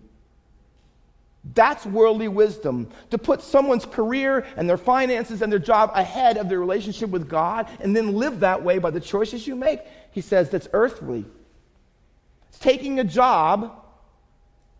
That's 1.43 1.85
worldly 1.85 2.27
wisdom. 2.27 2.89
To 3.09 3.17
put 3.17 3.41
someone's 3.41 3.85
career 3.85 4.45
and 4.55 4.69
their 4.69 4.77
finances 4.77 5.41
and 5.41 5.51
their 5.51 5.59
job 5.59 5.91
ahead 5.95 6.37
of 6.37 6.49
their 6.49 6.59
relationship 6.59 7.09
with 7.09 7.27
God 7.27 7.67
and 7.79 7.95
then 7.95 8.13
live 8.13 8.41
that 8.41 8.63
way 8.63 8.77
by 8.77 8.91
the 8.91 8.99
choices 8.99 9.47
you 9.47 9.55
make, 9.55 9.79
he 10.11 10.21
says 10.21 10.49
that's 10.49 10.67
earthly. 10.73 11.25
It's 12.49 12.59
taking 12.59 12.99
a 12.99 13.03
job 13.03 13.75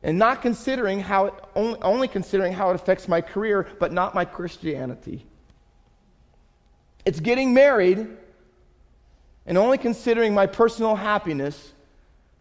and 0.04 0.18
not 0.18 0.42
considering 0.42 1.00
how 1.00 1.28
it, 1.28 1.34
only, 1.56 1.82
only 1.82 2.08
considering 2.08 2.54
how 2.54 2.70
it 2.70 2.76
affects 2.76 3.08
my 3.08 3.22
career, 3.22 3.68
but 3.80 3.92
not 3.92 4.14
my 4.14 4.26
Christianity. 4.26 5.26
It's 7.06 7.20
getting 7.20 7.54
married 7.54 8.08
and 9.48 9.58
only 9.58 9.80
considering 9.80 10.34
my 10.34 10.46
personal 10.46 10.96
happiness, 10.96 11.74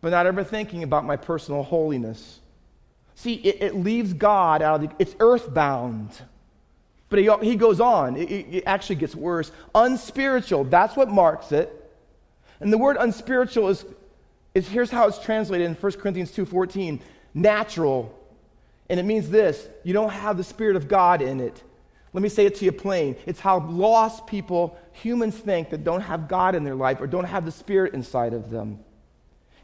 but 0.02 0.10
not 0.10 0.26
ever 0.26 0.44
thinking 0.44 0.82
about 0.82 1.04
my 1.04 1.16
personal 1.16 1.62
holiness. 1.62 2.40
See, 3.20 3.34
it, 3.34 3.62
it 3.62 3.76
leaves 3.76 4.14
God 4.14 4.62
out 4.62 4.82
of 4.82 4.88
the, 4.88 4.96
it's 4.98 5.14
earthbound. 5.20 6.10
But 7.10 7.18
he, 7.18 7.30
he 7.42 7.54
goes 7.54 7.78
on. 7.78 8.16
It, 8.16 8.30
it 8.30 8.64
actually 8.64 8.96
gets 8.96 9.14
worse. 9.14 9.52
Unspiritual, 9.74 10.64
that's 10.64 10.96
what 10.96 11.10
marks 11.10 11.52
it. 11.52 11.70
And 12.60 12.72
the 12.72 12.78
word 12.78 12.96
unspiritual 12.98 13.68
is 13.68 13.84
It's, 14.54 14.68
here's 14.68 14.90
how 14.90 15.06
it's 15.06 15.18
translated 15.18 15.66
in 15.66 15.74
1 15.74 15.92
Corinthians 15.92 16.30
2:14, 16.32 17.00
natural. 17.34 18.18
And 18.88 18.98
it 18.98 19.02
means 19.02 19.28
this, 19.28 19.68
you 19.84 19.92
don't 19.92 20.12
have 20.12 20.38
the 20.38 20.44
spirit 20.44 20.76
of 20.76 20.88
God 20.88 21.20
in 21.20 21.40
it. 21.40 21.62
Let 22.14 22.22
me 22.22 22.30
say 22.30 22.46
it 22.46 22.54
to 22.56 22.64
you 22.64 22.72
plain. 22.72 23.16
It's 23.26 23.38
how 23.38 23.58
lost 23.68 24.26
people, 24.26 24.78
humans 24.92 25.36
think 25.36 25.68
that 25.70 25.84
don't 25.84 26.00
have 26.00 26.26
God 26.26 26.54
in 26.54 26.64
their 26.64 26.74
life 26.74 27.02
or 27.02 27.06
don't 27.06 27.26
have 27.26 27.44
the 27.44 27.52
spirit 27.52 27.92
inside 27.92 28.32
of 28.32 28.48
them. 28.48 28.78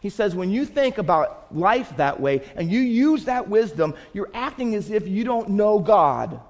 He 0.07 0.11
says, 0.11 0.37
when 0.37 0.53
you 0.53 0.64
think 0.64 0.99
about 0.99 1.53
life 1.53 1.97
that 1.97 2.21
way 2.21 2.42
and 2.55 2.71
you 2.71 2.79
use 2.79 3.25
that 3.25 3.49
wisdom, 3.49 3.92
you're 4.12 4.31
acting 4.33 4.77
as 4.77 4.88
if 4.88 5.09
you 5.09 5.25
don't 5.25 5.49
know 5.49 5.81
God. 5.81 6.40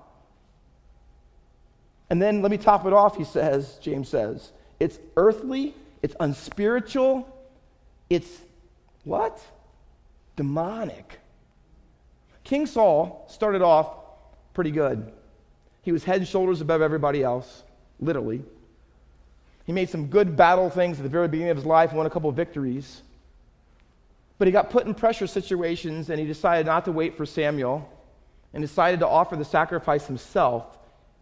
And 2.10 2.20
then 2.20 2.42
let 2.42 2.50
me 2.50 2.58
top 2.58 2.84
it 2.84 2.92
off, 2.92 3.16
he 3.16 3.24
says, 3.24 3.78
James 3.80 4.10
says, 4.10 4.52
it's 4.78 4.98
earthly, 5.16 5.74
it's 6.02 6.14
unspiritual, 6.20 7.26
it's 8.10 8.28
what? 9.04 9.40
Demonic. 10.36 11.18
King 12.44 12.66
Saul 12.66 13.24
started 13.30 13.62
off 13.62 13.88
pretty 14.52 14.70
good. 14.70 15.10
He 15.80 15.92
was 15.92 16.04
head 16.04 16.18
and 16.18 16.28
shoulders 16.28 16.60
above 16.60 16.82
everybody 16.82 17.22
else, 17.22 17.62
literally. 18.00 18.42
He 19.64 19.72
made 19.72 19.88
some 19.88 20.08
good 20.08 20.36
battle 20.36 20.68
things 20.68 20.98
at 20.98 21.04
the 21.04 21.08
very 21.08 21.26
beginning 21.26 21.52
of 21.52 21.56
his 21.56 21.64
life, 21.64 21.94
won 21.94 22.04
a 22.04 22.10
couple 22.10 22.28
of 22.28 22.36
victories. 22.36 23.00
But 24.38 24.48
he 24.48 24.52
got 24.52 24.70
put 24.70 24.86
in 24.86 24.94
pressure 24.94 25.26
situations 25.26 26.10
and 26.10 26.20
he 26.20 26.26
decided 26.26 26.66
not 26.66 26.84
to 26.84 26.92
wait 26.92 27.16
for 27.16 27.24
Samuel 27.24 27.90
and 28.52 28.62
decided 28.62 29.00
to 29.00 29.08
offer 29.08 29.36
the 29.36 29.44
sacrifice 29.44 30.06
himself. 30.06 30.78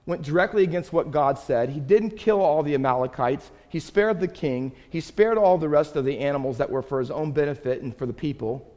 Went 0.07 0.23
directly 0.23 0.65
against 0.65 0.93
what 0.93 1.11
God 1.11 1.39
said. 1.39 1.71
He 1.71 1.81
didn't 1.81 2.19
kill 2.19 2.41
all 2.41 2.63
the 2.63 2.75
Amalekites. 2.75 3.51
He 3.69 3.81
spared 3.81 4.21
the 4.21 4.29
king. 4.29 4.73
He 4.91 5.01
spared 5.01 5.39
all 5.39 5.57
the 5.57 5.69
rest 5.69 5.97
of 5.97 6.05
the 6.05 6.19
animals 6.19 6.59
that 6.59 6.71
were 6.71 6.83
for 6.83 6.99
his 6.99 7.11
own 7.11 7.33
benefit 7.33 7.83
and 7.83 7.97
for 7.97 8.05
the 8.05 8.13
people. 8.13 8.71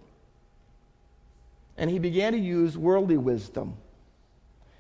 And 1.78 1.90
he 1.90 2.00
began 2.00 2.34
to 2.34 2.40
use 2.40 2.78
worldly 2.78 3.18
wisdom. 3.18 3.76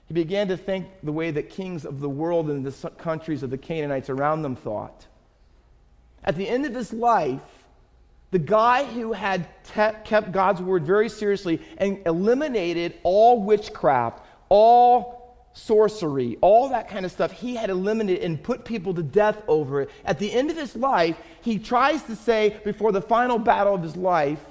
He 0.07 0.13
began 0.13 0.47
to 0.47 0.57
think 0.57 0.87
the 1.03 1.11
way 1.11 1.31
that 1.31 1.49
kings 1.49 1.85
of 1.85 1.99
the 1.99 2.09
world 2.09 2.49
and 2.49 2.65
the 2.65 2.89
countries 2.91 3.43
of 3.43 3.49
the 3.49 3.57
Canaanites 3.57 4.09
around 4.09 4.41
them 4.41 4.55
thought. 4.55 5.05
At 6.23 6.37
the 6.37 6.47
end 6.47 6.65
of 6.65 6.73
his 6.73 6.93
life, 6.93 7.56
the 8.31 8.39
guy 8.39 8.83
who 8.83 9.13
had 9.13 9.47
te- 9.63 9.97
kept 10.03 10.31
God's 10.31 10.61
word 10.61 10.83
very 10.83 11.09
seriously 11.09 11.61
and 11.77 11.99
eliminated 12.05 12.95
all 13.03 13.41
witchcraft, 13.41 14.25
all 14.49 15.17
sorcery, 15.53 16.37
all 16.41 16.69
that 16.69 16.89
kind 16.89 17.05
of 17.05 17.11
stuff, 17.11 17.31
he 17.31 17.55
had 17.55 17.69
eliminated 17.69 18.23
and 18.23 18.41
put 18.41 18.63
people 18.65 18.93
to 18.93 19.03
death 19.03 19.41
over 19.47 19.81
it. 19.81 19.89
At 20.05 20.19
the 20.19 20.31
end 20.31 20.51
of 20.51 20.57
his 20.57 20.75
life, 20.75 21.17
he 21.41 21.57
tries 21.57 22.03
to 22.03 22.15
say, 22.15 22.57
before 22.63 22.91
the 22.91 23.01
final 23.01 23.39
battle 23.39 23.75
of 23.75 23.81
his 23.81 23.95
life, 23.95 24.43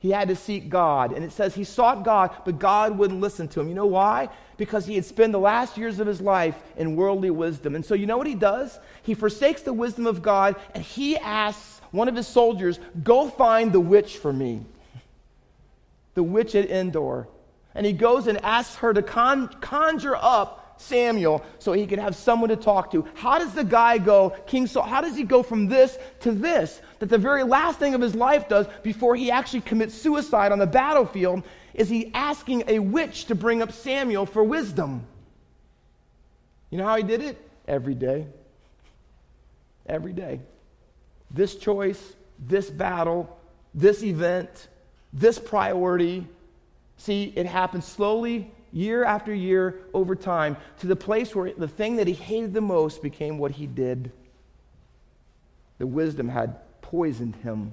he 0.00 0.10
had 0.10 0.28
to 0.28 0.36
seek 0.36 0.68
God. 0.68 1.12
And 1.12 1.24
it 1.24 1.32
says 1.32 1.54
he 1.54 1.64
sought 1.64 2.04
God, 2.04 2.30
but 2.44 2.60
God 2.60 2.96
wouldn't 2.96 3.20
listen 3.20 3.48
to 3.48 3.60
him. 3.60 3.68
You 3.68 3.74
know 3.74 3.86
why? 3.86 4.28
Because 4.56 4.86
he 4.86 4.94
had 4.94 5.04
spent 5.04 5.32
the 5.32 5.40
last 5.40 5.76
years 5.76 5.98
of 5.98 6.06
his 6.06 6.20
life 6.20 6.56
in 6.76 6.94
worldly 6.94 7.30
wisdom. 7.30 7.74
And 7.74 7.84
so, 7.84 7.94
you 7.94 8.06
know 8.06 8.16
what 8.16 8.28
he 8.28 8.36
does? 8.36 8.78
He 9.02 9.14
forsakes 9.14 9.62
the 9.62 9.72
wisdom 9.72 10.06
of 10.06 10.22
God 10.22 10.54
and 10.74 10.84
he 10.84 11.16
asks 11.18 11.77
one 11.90 12.08
of 12.08 12.16
his 12.16 12.26
soldiers, 12.26 12.78
Go 13.02 13.28
find 13.28 13.72
the 13.72 13.80
witch 13.80 14.18
for 14.18 14.32
me. 14.32 14.64
The 16.14 16.22
witch 16.22 16.54
at 16.54 16.68
Endor. 16.68 17.28
And 17.74 17.86
he 17.86 17.92
goes 17.92 18.26
and 18.26 18.42
asks 18.44 18.76
her 18.76 18.92
to 18.92 19.02
con- 19.02 19.48
conjure 19.60 20.16
up 20.16 20.80
Samuel 20.80 21.44
so 21.58 21.72
he 21.72 21.86
could 21.86 21.98
have 21.98 22.16
someone 22.16 22.50
to 22.50 22.56
talk 22.56 22.90
to. 22.92 23.06
How 23.14 23.38
does 23.38 23.52
the 23.52 23.64
guy 23.64 23.98
go, 23.98 24.30
King 24.46 24.66
Saul, 24.66 24.84
how 24.84 25.00
does 25.00 25.16
he 25.16 25.24
go 25.24 25.42
from 25.42 25.68
this 25.68 25.98
to 26.20 26.32
this? 26.32 26.80
That 26.98 27.08
the 27.08 27.18
very 27.18 27.42
last 27.42 27.78
thing 27.78 27.94
of 27.94 28.00
his 28.00 28.14
life 28.14 28.48
does 28.48 28.66
before 28.82 29.16
he 29.16 29.30
actually 29.30 29.60
commits 29.62 29.94
suicide 29.94 30.52
on 30.52 30.58
the 30.58 30.66
battlefield 30.66 31.42
is 31.74 31.88
he 31.88 32.12
asking 32.14 32.64
a 32.66 32.78
witch 32.78 33.26
to 33.26 33.34
bring 33.34 33.62
up 33.62 33.72
Samuel 33.72 34.26
for 34.26 34.42
wisdom. 34.42 35.06
You 36.70 36.78
know 36.78 36.86
how 36.86 36.96
he 36.96 37.02
did 37.02 37.22
it? 37.22 37.38
Every 37.66 37.94
day. 37.94 38.26
Every 39.86 40.12
day 40.12 40.40
this 41.30 41.56
choice, 41.56 42.14
this 42.38 42.70
battle, 42.70 43.38
this 43.74 44.02
event, 44.02 44.68
this 45.12 45.38
priority. 45.38 46.26
See, 46.96 47.32
it 47.36 47.46
happened 47.46 47.84
slowly, 47.84 48.50
year 48.72 49.04
after 49.04 49.34
year, 49.34 49.80
over 49.94 50.14
time, 50.14 50.56
to 50.80 50.86
the 50.86 50.96
place 50.96 51.34
where 51.34 51.52
the 51.52 51.68
thing 51.68 51.96
that 51.96 52.06
he 52.06 52.14
hated 52.14 52.54
the 52.54 52.60
most 52.60 53.02
became 53.02 53.38
what 53.38 53.52
he 53.52 53.66
did. 53.66 54.10
The 55.78 55.86
wisdom 55.86 56.28
had 56.28 56.56
poisoned 56.82 57.36
him. 57.36 57.72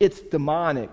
It's 0.00 0.20
demonic. 0.20 0.90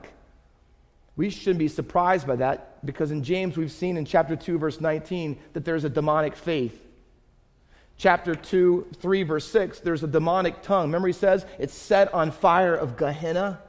We 1.15 1.29
shouldn't 1.29 1.59
be 1.59 1.67
surprised 1.67 2.25
by 2.25 2.37
that 2.37 2.85
because 2.85 3.11
in 3.11 3.23
James 3.23 3.57
we've 3.57 3.71
seen 3.71 3.97
in 3.97 4.05
chapter 4.05 4.35
2, 4.35 4.57
verse 4.57 4.79
19, 4.79 5.37
that 5.53 5.65
there's 5.65 5.83
a 5.83 5.89
demonic 5.89 6.35
faith 6.35 6.79
chapter 7.97 8.35
2, 8.35 8.87
3, 8.99 9.23
verse 9.23 9.49
6, 9.49 9.79
there's 9.79 10.03
a 10.03 10.07
demonic 10.07 10.61
tongue. 10.61 10.87
Remember, 10.87 11.07
he 11.07 11.13
says 11.13 11.45
it's 11.59 11.73
set 11.73 12.13
on 12.13 12.31
fire 12.31 12.75
of 12.75 12.97
Gehenna. 12.97 13.59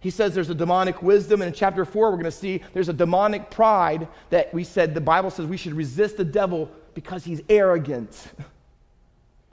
He 0.00 0.10
says 0.10 0.34
there's 0.34 0.50
a 0.50 0.54
demonic 0.54 1.02
wisdom. 1.02 1.42
And 1.42 1.48
in 1.48 1.54
chapter 1.54 1.84
4, 1.84 2.10
we're 2.10 2.16
going 2.16 2.24
to 2.24 2.30
see 2.30 2.62
there's 2.74 2.88
a 2.88 2.92
demonic 2.92 3.50
pride 3.50 4.08
that 4.30 4.52
we 4.54 4.62
said 4.62 4.94
the 4.94 5.00
Bible 5.00 5.30
says 5.30 5.46
we 5.46 5.56
should 5.56 5.74
resist 5.74 6.16
the 6.16 6.24
devil 6.24 6.70
because 6.94 7.24
he's 7.24 7.42
arrogant. 7.48 8.10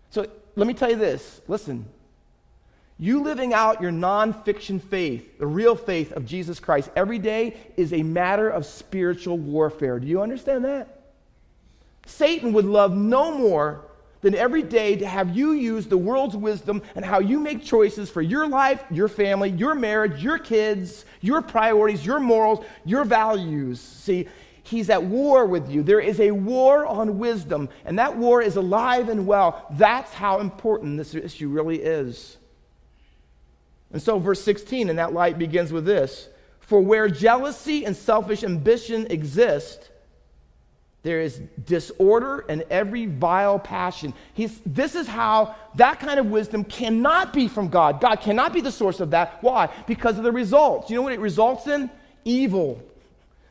So 0.10 0.28
let 0.56 0.68
me 0.68 0.76
tell 0.76 0.92
you 0.92 0.96
this 0.96 1.42
listen, 1.48 1.88
you 3.00 3.24
living 3.24 3.54
out 3.54 3.82
your 3.82 3.92
nonfiction 3.92 4.80
faith, 4.80 5.40
the 5.40 5.48
real 5.48 5.76
faith 5.76 6.12
of 6.12 6.26
Jesus 6.26 6.60
Christ, 6.60 6.92
every 6.96 7.18
day 7.18 7.58
is 7.76 7.94
a 7.94 8.04
matter 8.04 8.48
of 8.48 8.66
spiritual 8.66 9.40
warfare. 9.40 10.00
Do 10.00 10.06
you 10.06 10.22
understand 10.22 10.66
that? 10.66 11.03
Satan 12.06 12.54
would 12.54 12.66
love 12.66 12.96
no 12.96 13.38
more 13.38 13.86
than 14.22 14.36
every 14.36 14.64
day 14.64 14.96
to 14.96 15.06
have 15.06 15.36
you 15.36 15.52
use 15.52 15.86
the 15.86 15.98
world's 15.98 16.36
wisdom 16.36 16.82
and 16.96 17.04
how 17.04 17.20
you 17.20 17.40
make 17.40 17.64
choices 17.64 18.10
for 18.10 18.22
your 18.22 18.48
life, 18.48 18.84
your 18.90 19.10
family, 19.10 19.50
your 19.50 19.76
marriage, 19.76 20.24
your 20.24 20.40
kids, 20.40 21.06
your 21.22 21.42
priorities, 21.42 22.06
your 22.06 22.20
morals, 22.20 22.66
your 22.86 23.04
values. 23.04 23.82
See, 23.82 24.28
he's 24.64 24.90
at 24.90 25.04
war 25.04 25.46
with 25.46 25.70
you. 25.70 25.84
There 25.84 26.00
is 26.00 26.22
a 26.22 26.32
war 26.32 26.86
on 26.86 27.20
wisdom, 27.20 27.68
and 27.84 28.00
that 28.00 28.18
war 28.18 28.42
is 28.42 28.56
alive 28.56 29.10
and 29.10 29.28
well. 29.28 29.68
That's 29.72 30.14
how 30.14 30.40
important 30.40 30.98
this 30.98 31.14
issue 31.14 31.50
really 31.50 31.82
is. 31.82 32.38
And 33.92 34.02
so, 34.02 34.20
verse 34.20 34.42
16 34.42 34.90
in 34.90 34.96
that 34.96 35.14
light 35.14 35.38
begins 35.38 35.72
with 35.74 35.86
this 35.86 36.30
For 36.62 36.80
where 36.80 37.10
jealousy 37.10 37.86
and 37.86 37.96
selfish 37.96 38.44
ambition 38.44 39.06
exist, 39.10 39.90
there 41.04 41.20
is 41.20 41.42
disorder 41.66 42.46
and 42.48 42.64
every 42.70 43.06
vile 43.06 43.60
passion. 43.60 44.14
He's, 44.34 44.60
this 44.66 44.96
is 44.96 45.06
how 45.06 45.56
that 45.76 46.00
kind 46.00 46.18
of 46.18 46.28
wisdom 46.28 46.64
cannot 46.64 47.34
be 47.34 47.50
from 47.50 47.68
God. 47.68 48.00
God 48.00 48.22
cannot 48.22 48.54
be 48.54 48.62
the 48.62 48.72
source 48.72 49.02
of 49.02 49.12
that. 49.12 49.44
Why? 49.44 49.70
Because 49.86 50.18
of 50.18 50.24
the 50.24 50.32
results. 50.32 50.90
You 50.90 50.96
know 50.96 51.02
what 51.02 51.12
it 51.12 51.20
results 51.20 51.68
in? 51.68 51.90
Evil, 52.24 52.82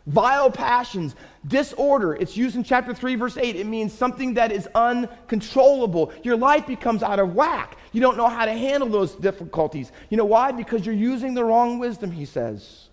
vile 0.07 0.51
passions, 0.51 1.15
disorder. 1.47 2.15
It's 2.15 2.39
used 2.39 2.57
in 2.57 2.65
chapter 2.65 2.95
3, 2.95 3.17
verse 3.17 3.37
8. 3.37 3.55
It 3.55 3.67
means 3.67 3.93
something 3.93 4.33
that 4.35 4.51
is 4.51 4.67
uncontrollable. 4.75 6.11
Your 6.23 6.39
life 6.39 6.67
becomes 6.67 7.03
out 7.03 7.19
of 7.19 7.35
whack. 7.35 7.77
You 7.93 8.01
don't 8.01 8.17
know 8.17 8.29
how 8.29 8.47
to 8.47 8.53
handle 8.53 8.89
those 8.89 9.15
difficulties. 9.15 9.93
You 10.09 10.17
know 10.17 10.25
why? 10.25 10.53
Because 10.53 10.87
you're 10.87 10.95
using 10.95 11.35
the 11.35 11.45
wrong 11.45 11.79
wisdom, 11.79 12.11
he 12.11 12.25
says. 12.25 12.89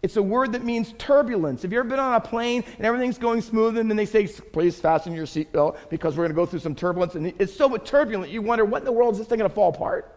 It's 0.00 0.16
a 0.16 0.22
word 0.22 0.52
that 0.52 0.64
means 0.64 0.94
turbulence. 0.98 1.62
Have 1.62 1.72
you 1.72 1.80
ever 1.80 1.88
been 1.88 1.98
on 1.98 2.14
a 2.14 2.20
plane 2.20 2.64
and 2.76 2.86
everything's 2.86 3.18
going 3.18 3.40
smooth 3.40 3.78
and 3.78 3.90
then 3.90 3.96
they 3.96 4.06
say, 4.06 4.28
please 4.28 4.78
fasten 4.78 5.12
your 5.12 5.26
seatbelt 5.26 5.76
because 5.90 6.16
we're 6.16 6.22
going 6.22 6.30
to 6.30 6.36
go 6.36 6.46
through 6.46 6.60
some 6.60 6.74
turbulence? 6.74 7.16
And 7.16 7.32
it's 7.38 7.54
so 7.54 7.76
turbulent, 7.76 8.30
you 8.30 8.40
wonder, 8.40 8.64
what 8.64 8.82
in 8.82 8.84
the 8.84 8.92
world 8.92 9.14
is 9.14 9.18
this 9.18 9.26
thing 9.26 9.38
going 9.38 9.50
to 9.50 9.54
fall 9.54 9.70
apart? 9.70 10.14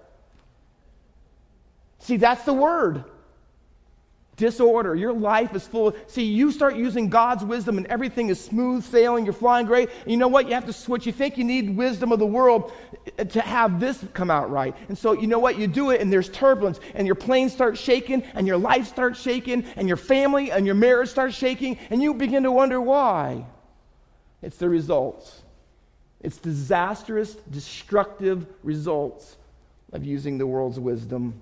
See, 1.97 2.17
that's 2.17 2.43
the 2.43 2.53
word 2.53 3.05
disorder. 4.37 4.95
Your 4.95 5.13
life 5.13 5.55
is 5.55 5.67
full 5.67 5.89
of, 5.89 5.97
see, 6.07 6.23
you 6.23 6.51
start 6.51 6.75
using 6.75 7.09
God's 7.09 7.43
wisdom 7.43 7.77
and 7.77 7.85
everything 7.87 8.29
is 8.29 8.43
smooth 8.43 8.83
sailing, 8.83 9.25
you're 9.25 9.33
flying 9.33 9.65
great. 9.65 9.89
And 10.01 10.11
you 10.11 10.17
know 10.17 10.27
what? 10.27 10.47
You 10.47 10.53
have 10.53 10.65
to 10.65 10.73
switch. 10.73 11.05
You 11.05 11.11
think 11.11 11.37
you 11.37 11.43
need 11.43 11.75
wisdom 11.75 12.11
of 12.11 12.19
the 12.19 12.25
world 12.25 12.71
to 13.29 13.41
have 13.41 13.79
this 13.79 14.03
come 14.13 14.31
out 14.31 14.49
right. 14.49 14.75
And 14.87 14.97
so, 14.97 15.13
you 15.13 15.27
know 15.27 15.39
what? 15.39 15.57
You 15.57 15.67
do 15.67 15.91
it 15.91 16.01
and 16.01 16.11
there's 16.11 16.29
turbulence 16.29 16.79
and 16.95 17.05
your 17.05 17.15
plane 17.15 17.49
starts 17.49 17.79
shaking 17.79 18.23
and 18.33 18.47
your 18.47 18.57
life 18.57 18.87
starts 18.87 19.21
shaking 19.21 19.63
and 19.75 19.87
your 19.87 19.97
family 19.97 20.51
and 20.51 20.65
your 20.65 20.75
marriage 20.75 21.09
starts 21.09 21.35
shaking 21.35 21.77
and 21.89 22.01
you 22.01 22.13
begin 22.13 22.43
to 22.43 22.51
wonder 22.51 22.81
why. 22.81 23.45
It's 24.41 24.57
the 24.57 24.69
results. 24.69 25.41
It's 26.19 26.37
disastrous, 26.37 27.35
destructive 27.35 28.45
results 28.63 29.37
of 29.91 30.03
using 30.05 30.37
the 30.37 30.47
world's 30.47 30.79
wisdom. 30.79 31.41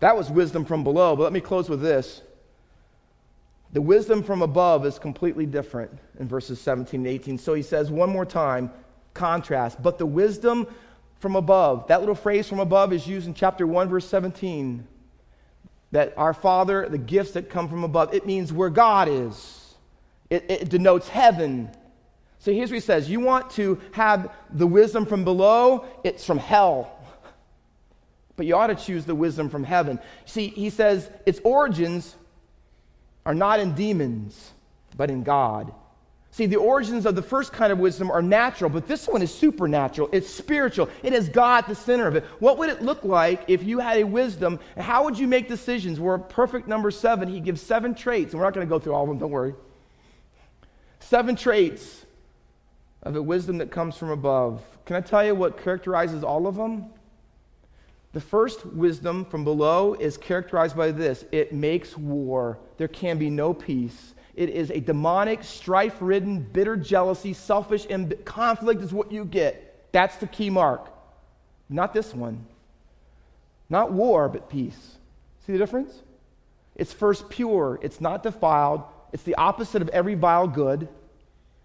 That 0.00 0.16
was 0.16 0.30
wisdom 0.30 0.64
from 0.64 0.84
below, 0.84 1.16
but 1.16 1.24
let 1.24 1.32
me 1.32 1.40
close 1.40 1.68
with 1.68 1.80
this. 1.80 2.22
The 3.72 3.82
wisdom 3.82 4.22
from 4.22 4.42
above 4.42 4.86
is 4.86 4.98
completely 4.98 5.44
different 5.44 5.90
in 6.18 6.28
verses 6.28 6.60
17 6.60 7.00
and 7.00 7.06
18. 7.06 7.38
So 7.38 7.54
he 7.54 7.62
says 7.62 7.90
one 7.90 8.10
more 8.10 8.24
time, 8.24 8.70
contrast, 9.12 9.82
but 9.82 9.98
the 9.98 10.06
wisdom 10.06 10.66
from 11.18 11.36
above. 11.36 11.88
That 11.88 12.00
little 12.00 12.14
phrase 12.14 12.48
from 12.48 12.60
above 12.60 12.92
is 12.92 13.06
used 13.06 13.26
in 13.26 13.34
chapter 13.34 13.66
1, 13.66 13.88
verse 13.88 14.06
17. 14.06 14.86
That 15.92 16.14
our 16.16 16.32
Father, 16.32 16.88
the 16.88 16.98
gifts 16.98 17.32
that 17.32 17.50
come 17.50 17.68
from 17.68 17.84
above, 17.84 18.14
it 18.14 18.26
means 18.26 18.52
where 18.52 18.70
God 18.70 19.08
is. 19.08 19.74
It, 20.30 20.46
it 20.48 20.68
denotes 20.68 21.08
heaven. 21.08 21.70
So 22.38 22.52
here's 22.52 22.70
what 22.70 22.76
he 22.76 22.80
says 22.80 23.08
You 23.08 23.20
want 23.20 23.50
to 23.52 23.80
have 23.92 24.32
the 24.50 24.66
wisdom 24.66 25.06
from 25.06 25.24
below, 25.24 25.86
it's 26.04 26.24
from 26.24 26.38
hell. 26.38 26.97
But 28.38 28.46
you 28.46 28.54
ought 28.54 28.68
to 28.68 28.76
choose 28.76 29.04
the 29.04 29.16
wisdom 29.16 29.50
from 29.50 29.64
heaven. 29.64 29.98
See, 30.24 30.46
he 30.46 30.70
says 30.70 31.10
its 31.26 31.40
origins 31.42 32.14
are 33.26 33.34
not 33.34 33.58
in 33.58 33.74
demons, 33.74 34.52
but 34.96 35.10
in 35.10 35.24
God. 35.24 35.74
See, 36.30 36.46
the 36.46 36.56
origins 36.56 37.04
of 37.04 37.16
the 37.16 37.22
first 37.22 37.52
kind 37.52 37.72
of 37.72 37.80
wisdom 37.80 38.12
are 38.12 38.22
natural, 38.22 38.70
but 38.70 38.86
this 38.86 39.08
one 39.08 39.22
is 39.22 39.34
supernatural. 39.34 40.08
It's 40.12 40.30
spiritual. 40.30 40.88
It 41.02 41.12
has 41.14 41.28
God 41.28 41.64
at 41.64 41.68
the 41.68 41.74
center 41.74 42.06
of 42.06 42.14
it. 42.14 42.24
What 42.38 42.58
would 42.58 42.70
it 42.70 42.80
look 42.80 43.02
like 43.02 43.42
if 43.48 43.64
you 43.64 43.80
had 43.80 43.98
a 43.98 44.04
wisdom? 44.04 44.60
How 44.76 45.02
would 45.02 45.18
you 45.18 45.26
make 45.26 45.48
decisions? 45.48 45.98
We're 45.98 46.14
a 46.14 46.20
perfect 46.20 46.68
number 46.68 46.92
seven. 46.92 47.28
He 47.28 47.40
gives 47.40 47.60
seven 47.60 47.92
traits, 47.92 48.34
and 48.34 48.40
we're 48.40 48.46
not 48.46 48.54
going 48.54 48.64
to 48.64 48.70
go 48.70 48.78
through 48.78 48.94
all 48.94 49.02
of 49.02 49.08
them, 49.08 49.18
don't 49.18 49.32
worry. 49.32 49.54
Seven 51.00 51.34
traits 51.34 52.06
of 53.02 53.16
a 53.16 53.22
wisdom 53.22 53.58
that 53.58 53.72
comes 53.72 53.96
from 53.96 54.10
above. 54.10 54.62
Can 54.84 54.94
I 54.94 55.00
tell 55.00 55.26
you 55.26 55.34
what 55.34 55.60
characterizes 55.60 56.22
all 56.22 56.46
of 56.46 56.54
them? 56.54 56.86
The 58.12 58.20
first 58.20 58.64
wisdom 58.64 59.24
from 59.24 59.44
below 59.44 59.94
is 59.94 60.16
characterized 60.16 60.76
by 60.76 60.90
this 60.92 61.24
it 61.30 61.52
makes 61.52 61.96
war. 61.96 62.58
There 62.78 62.88
can 62.88 63.18
be 63.18 63.30
no 63.30 63.52
peace. 63.52 64.14
It 64.34 64.50
is 64.50 64.70
a 64.70 64.80
demonic, 64.80 65.42
strife 65.42 65.96
ridden, 66.00 66.40
bitter 66.40 66.76
jealousy, 66.76 67.32
selfish 67.32 67.86
and 67.90 68.14
conflict 68.24 68.82
is 68.82 68.92
what 68.92 69.10
you 69.10 69.24
get. 69.24 69.90
That's 69.92 70.16
the 70.16 70.26
key 70.26 70.48
mark. 70.48 70.88
Not 71.68 71.92
this 71.92 72.14
one. 72.14 72.46
Not 73.68 73.92
war, 73.92 74.28
but 74.28 74.48
peace. 74.48 74.96
See 75.44 75.52
the 75.52 75.58
difference? 75.58 76.02
It's 76.76 76.92
first 76.92 77.28
pure, 77.28 77.78
it's 77.82 78.00
not 78.00 78.22
defiled, 78.22 78.84
it's 79.12 79.24
the 79.24 79.34
opposite 79.34 79.82
of 79.82 79.88
every 79.88 80.14
vile 80.14 80.46
good, 80.46 80.88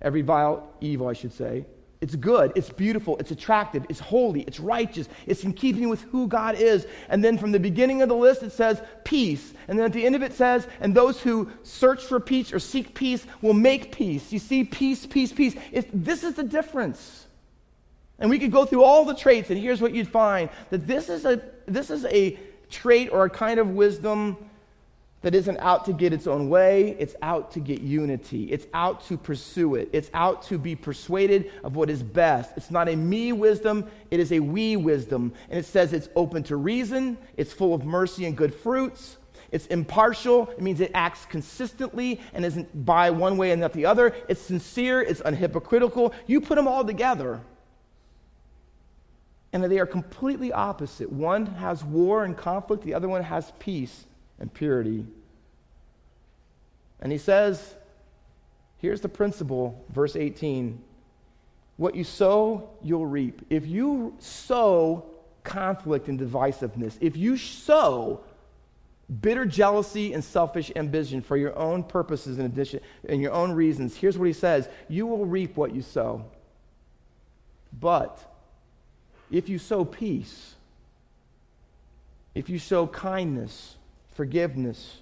every 0.01 0.21
vile 0.21 0.67
evil, 0.81 1.07
I 1.07 1.13
should 1.13 1.33
say. 1.33 1.65
It's 2.03 2.15
good, 2.15 2.51
it's 2.53 2.69
beautiful, 2.69 3.15
it's 3.17 3.31
attractive, 3.31 3.85
it's 3.87 4.01
holy, 4.01 4.41
it's 4.41 4.59
righteous, 4.59 5.07
it's 5.25 5.45
in 5.45 5.53
keeping 5.53 5.87
with 5.87 6.01
who 6.11 6.27
God 6.27 6.55
is. 6.55 6.85
And 7.07 7.23
then 7.23 7.37
from 7.37 7.53
the 7.53 7.61
beginning 7.61 8.01
of 8.01 8.09
the 8.09 8.15
list, 8.15 8.43
it 8.43 8.51
says 8.51 8.81
peace. 9.05 9.53
And 9.69 9.79
then 9.79 9.85
at 9.85 9.93
the 9.93 10.05
end 10.05 10.13
of 10.13 10.21
it 10.21 10.33
says, 10.33 10.67
and 10.81 10.93
those 10.93 11.21
who 11.21 11.49
search 11.63 12.03
for 12.03 12.19
peace 12.19 12.51
or 12.51 12.59
seek 12.59 12.93
peace 12.93 13.25
will 13.41 13.53
make 13.53 13.95
peace. 13.95 14.33
You 14.33 14.39
see, 14.39 14.65
peace, 14.65 15.05
peace, 15.05 15.31
peace. 15.31 15.55
It's, 15.71 15.87
this 15.93 16.25
is 16.25 16.33
the 16.33 16.43
difference. 16.43 17.25
And 18.19 18.29
we 18.29 18.37
could 18.37 18.51
go 18.51 18.65
through 18.65 18.83
all 18.83 19.05
the 19.05 19.15
traits, 19.15 19.49
and 19.49 19.57
here's 19.57 19.81
what 19.81 19.95
you'd 19.95 20.09
find 20.09 20.49
that 20.71 20.85
this 20.85 21.07
is 21.07 21.23
a, 21.23 21.41
this 21.67 21.89
is 21.89 22.03
a 22.03 22.37
trait 22.69 23.13
or 23.13 23.23
a 23.23 23.29
kind 23.29 23.61
of 23.61 23.69
wisdom 23.69 24.35
that 25.23 25.33
isn't 25.33 25.57
out 25.59 25.85
to 25.85 25.93
get 25.93 26.13
its 26.13 26.27
own 26.27 26.49
way, 26.49 26.95
it's 26.99 27.15
out 27.21 27.51
to 27.51 27.59
get 27.59 27.81
unity. 27.81 28.43
It's 28.51 28.67
out 28.73 29.05
to 29.05 29.17
pursue 29.17 29.75
it. 29.75 29.89
It's 29.93 30.11
out 30.13 30.43
to 30.43 30.57
be 30.57 30.75
persuaded 30.75 31.51
of 31.63 31.75
what 31.75 31.89
is 31.89 32.03
best. 32.03 32.51
It's 32.57 32.69
not 32.69 32.89
a 32.89 32.95
me 32.95 33.31
wisdom, 33.31 33.89
it 34.11 34.19
is 34.19 34.31
a 34.33 34.39
we 34.41 34.75
wisdom. 34.75 35.33
And 35.49 35.57
it 35.57 35.65
says 35.65 35.93
it's 35.93 36.09
open 36.15 36.43
to 36.43 36.57
reason, 36.57 37.17
it's 37.37 37.53
full 37.53 37.73
of 37.73 37.85
mercy 37.85 38.25
and 38.25 38.37
good 38.37 38.53
fruits. 38.53 39.17
It's 39.49 39.67
impartial. 39.67 40.49
It 40.49 40.61
means 40.61 40.81
it 40.81 40.89
acts 40.95 41.25
consistently 41.25 42.19
and 42.33 42.43
isn't 42.43 42.85
by 42.85 43.11
one 43.11 43.37
way 43.37 43.51
and 43.51 43.61
not 43.61 43.71
the 43.71 43.85
other. 43.85 44.15
It's 44.27 44.41
sincere. 44.41 44.99
It's 44.99 45.21
unhypocritical. 45.21 46.11
You 46.25 46.41
put 46.41 46.55
them 46.55 46.67
all 46.67 46.83
together. 46.83 47.39
And 49.53 49.63
they 49.63 49.77
are 49.77 49.85
completely 49.85 50.51
opposite. 50.51 51.11
One 51.11 51.45
has 51.45 51.83
war 51.83 52.23
and 52.23 52.35
conflict, 52.35 52.83
the 52.83 52.95
other 52.95 53.07
one 53.07 53.21
has 53.21 53.53
peace 53.59 54.05
and 54.43 54.53
purity. 54.53 55.05
And 56.99 57.13
he 57.13 57.17
says, 57.17 57.75
here's 58.77 58.99
the 58.99 59.07
principle, 59.07 59.83
verse 59.89 60.17
18 60.17 60.83
what 61.77 61.95
you 61.95 62.03
sow, 62.03 62.69
you'll 62.83 63.07
reap. 63.07 63.41
If 63.49 63.65
you 63.65 64.13
sow 64.19 65.05
conflict 65.43 66.07
and 66.07 66.19
divisiveness, 66.19 66.95
if 67.01 67.17
you 67.17 67.35
sow 67.35 68.21
bitter 69.21 69.45
jealousy 69.45 70.13
and 70.13 70.23
selfish 70.23 70.71
ambition 70.75 71.21
for 71.21 71.35
your 71.35 71.57
own 71.57 71.83
purposes 71.83 72.37
and 72.37 72.45
addition 72.45 72.79
and 73.09 73.21
your 73.21 73.31
own 73.31 73.53
reasons, 73.53 73.95
here's 73.95 74.19
what 74.19 74.27
he 74.27 74.33
says 74.33 74.69
you 74.87 75.07
will 75.07 75.25
reap 75.25 75.57
what 75.57 75.73
you 75.73 75.81
sow. 75.81 76.25
But 77.79 78.19
if 79.31 79.49
you 79.49 79.57
sow 79.57 79.83
peace, 79.83 80.53
if 82.35 82.49
you 82.49 82.59
sow 82.59 82.85
kindness, 82.85 83.77
forgiveness, 84.13 85.01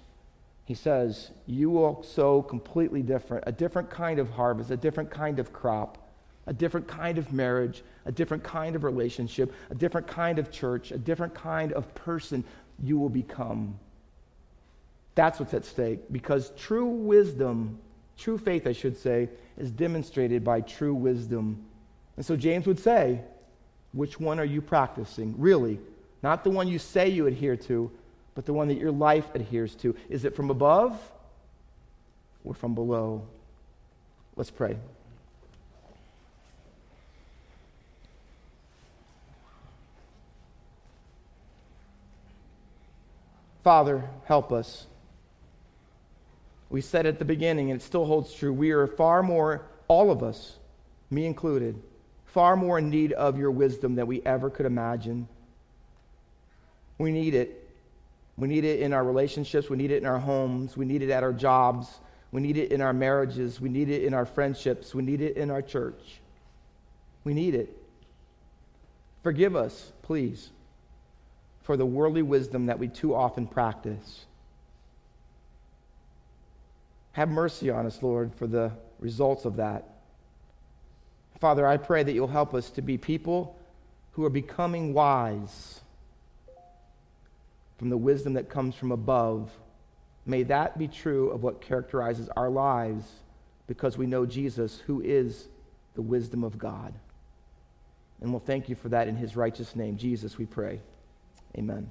he 0.64 0.74
says, 0.74 1.30
you 1.46 1.70
will 1.70 2.02
sow 2.02 2.42
completely 2.42 3.02
different, 3.02 3.44
a 3.46 3.52
different 3.52 3.90
kind 3.90 4.18
of 4.18 4.30
harvest, 4.30 4.70
a 4.70 4.76
different 4.76 5.10
kind 5.10 5.38
of 5.38 5.52
crop, 5.52 5.98
a 6.46 6.52
different 6.52 6.88
kind 6.88 7.18
of 7.18 7.32
marriage, 7.32 7.82
a 8.06 8.12
different 8.12 8.42
kind 8.42 8.74
of 8.74 8.84
relationship, 8.84 9.52
a 9.70 9.74
different 9.74 10.06
kind 10.06 10.38
of 10.38 10.50
church, 10.50 10.92
a 10.92 10.98
different 10.98 11.34
kind 11.34 11.72
of 11.72 11.94
person 11.94 12.44
you 12.82 12.98
will 12.98 13.08
become. 13.08 13.78
That's 15.14 15.38
what's 15.38 15.54
at 15.54 15.64
stake 15.64 16.00
because 16.10 16.50
true 16.56 16.86
wisdom, 16.86 17.78
true 18.16 18.38
faith, 18.38 18.66
I 18.66 18.72
should 18.72 18.96
say, 18.96 19.28
is 19.58 19.70
demonstrated 19.70 20.42
by 20.42 20.62
true 20.62 20.94
wisdom. 20.94 21.64
And 22.16 22.24
so 22.24 22.36
James 22.36 22.66
would 22.66 22.78
say, 22.78 23.20
which 23.92 24.18
one 24.18 24.40
are 24.40 24.44
you 24.44 24.62
practicing? 24.62 25.34
Really, 25.38 25.78
not 26.22 26.44
the 26.44 26.50
one 26.50 26.66
you 26.66 26.78
say 26.78 27.08
you 27.08 27.26
adhere 27.26 27.56
to, 27.56 27.90
but 28.34 28.46
the 28.46 28.52
one 28.52 28.68
that 28.68 28.78
your 28.78 28.92
life 28.92 29.26
adheres 29.34 29.74
to. 29.76 29.94
Is 30.08 30.24
it 30.24 30.34
from 30.34 30.50
above 30.50 30.98
or 32.44 32.54
from 32.54 32.74
below? 32.74 33.26
Let's 34.36 34.50
pray. 34.50 34.76
Father, 43.62 44.08
help 44.24 44.52
us. 44.52 44.86
We 46.68 46.80
said 46.80 47.06
at 47.06 47.18
the 47.18 47.24
beginning, 47.24 47.70
and 47.70 47.80
it 47.80 47.84
still 47.84 48.06
holds 48.06 48.32
true, 48.32 48.52
we 48.52 48.70
are 48.70 48.86
far 48.86 49.22
more, 49.22 49.66
all 49.88 50.10
of 50.10 50.22
us, 50.22 50.56
me 51.10 51.26
included, 51.26 51.80
far 52.26 52.56
more 52.56 52.78
in 52.78 52.88
need 52.90 53.12
of 53.12 53.38
your 53.38 53.50
wisdom 53.50 53.94
than 53.94 54.06
we 54.06 54.22
ever 54.22 54.48
could 54.48 54.66
imagine. 54.66 55.28
We 56.98 57.12
need 57.12 57.34
it 57.34 57.61
we 58.36 58.48
need 58.48 58.64
it 58.64 58.80
in 58.80 58.92
our 58.92 59.04
relationships. 59.04 59.68
We 59.68 59.76
need 59.76 59.90
it 59.90 59.98
in 59.98 60.06
our 60.06 60.18
homes. 60.18 60.76
We 60.76 60.84
need 60.84 61.02
it 61.02 61.10
at 61.10 61.22
our 61.22 61.32
jobs. 61.32 62.00
We 62.30 62.40
need 62.40 62.56
it 62.56 62.72
in 62.72 62.80
our 62.80 62.92
marriages. 62.92 63.60
We 63.60 63.68
need 63.68 63.90
it 63.90 64.04
in 64.04 64.14
our 64.14 64.24
friendships. 64.24 64.94
We 64.94 65.02
need 65.02 65.20
it 65.20 65.36
in 65.36 65.50
our 65.50 65.62
church. 65.62 66.20
We 67.24 67.34
need 67.34 67.54
it. 67.54 67.76
Forgive 69.22 69.54
us, 69.54 69.92
please, 70.02 70.50
for 71.62 71.76
the 71.76 71.86
worldly 71.86 72.22
wisdom 72.22 72.66
that 72.66 72.78
we 72.78 72.88
too 72.88 73.14
often 73.14 73.46
practice. 73.46 74.24
Have 77.12 77.28
mercy 77.28 77.70
on 77.70 77.86
us, 77.86 78.02
Lord, 78.02 78.34
for 78.34 78.46
the 78.46 78.72
results 78.98 79.44
of 79.44 79.56
that. 79.56 79.88
Father, 81.38 81.66
I 81.66 81.76
pray 81.76 82.02
that 82.02 82.12
you'll 82.12 82.28
help 82.28 82.54
us 82.54 82.70
to 82.70 82.82
be 82.82 82.96
people 82.96 83.58
who 84.12 84.24
are 84.24 84.30
becoming 84.30 84.94
wise 84.94 85.80
from 87.82 87.90
the 87.90 87.96
wisdom 87.96 88.34
that 88.34 88.48
comes 88.48 88.76
from 88.76 88.92
above. 88.92 89.50
May 90.24 90.44
that 90.44 90.78
be 90.78 90.86
true 90.86 91.30
of 91.30 91.42
what 91.42 91.60
characterizes 91.60 92.28
our 92.36 92.48
lives 92.48 93.04
because 93.66 93.98
we 93.98 94.06
know 94.06 94.24
Jesus, 94.24 94.78
who 94.86 95.00
is 95.00 95.48
the 95.94 96.02
wisdom 96.02 96.44
of 96.44 96.56
God. 96.56 96.94
And 98.20 98.30
we'll 98.30 98.38
thank 98.38 98.68
you 98.68 98.76
for 98.76 98.88
that 98.90 99.08
in 99.08 99.16
his 99.16 99.34
righteous 99.34 99.74
name. 99.74 99.96
Jesus, 99.96 100.38
we 100.38 100.46
pray. 100.46 100.78
Amen. 101.58 101.88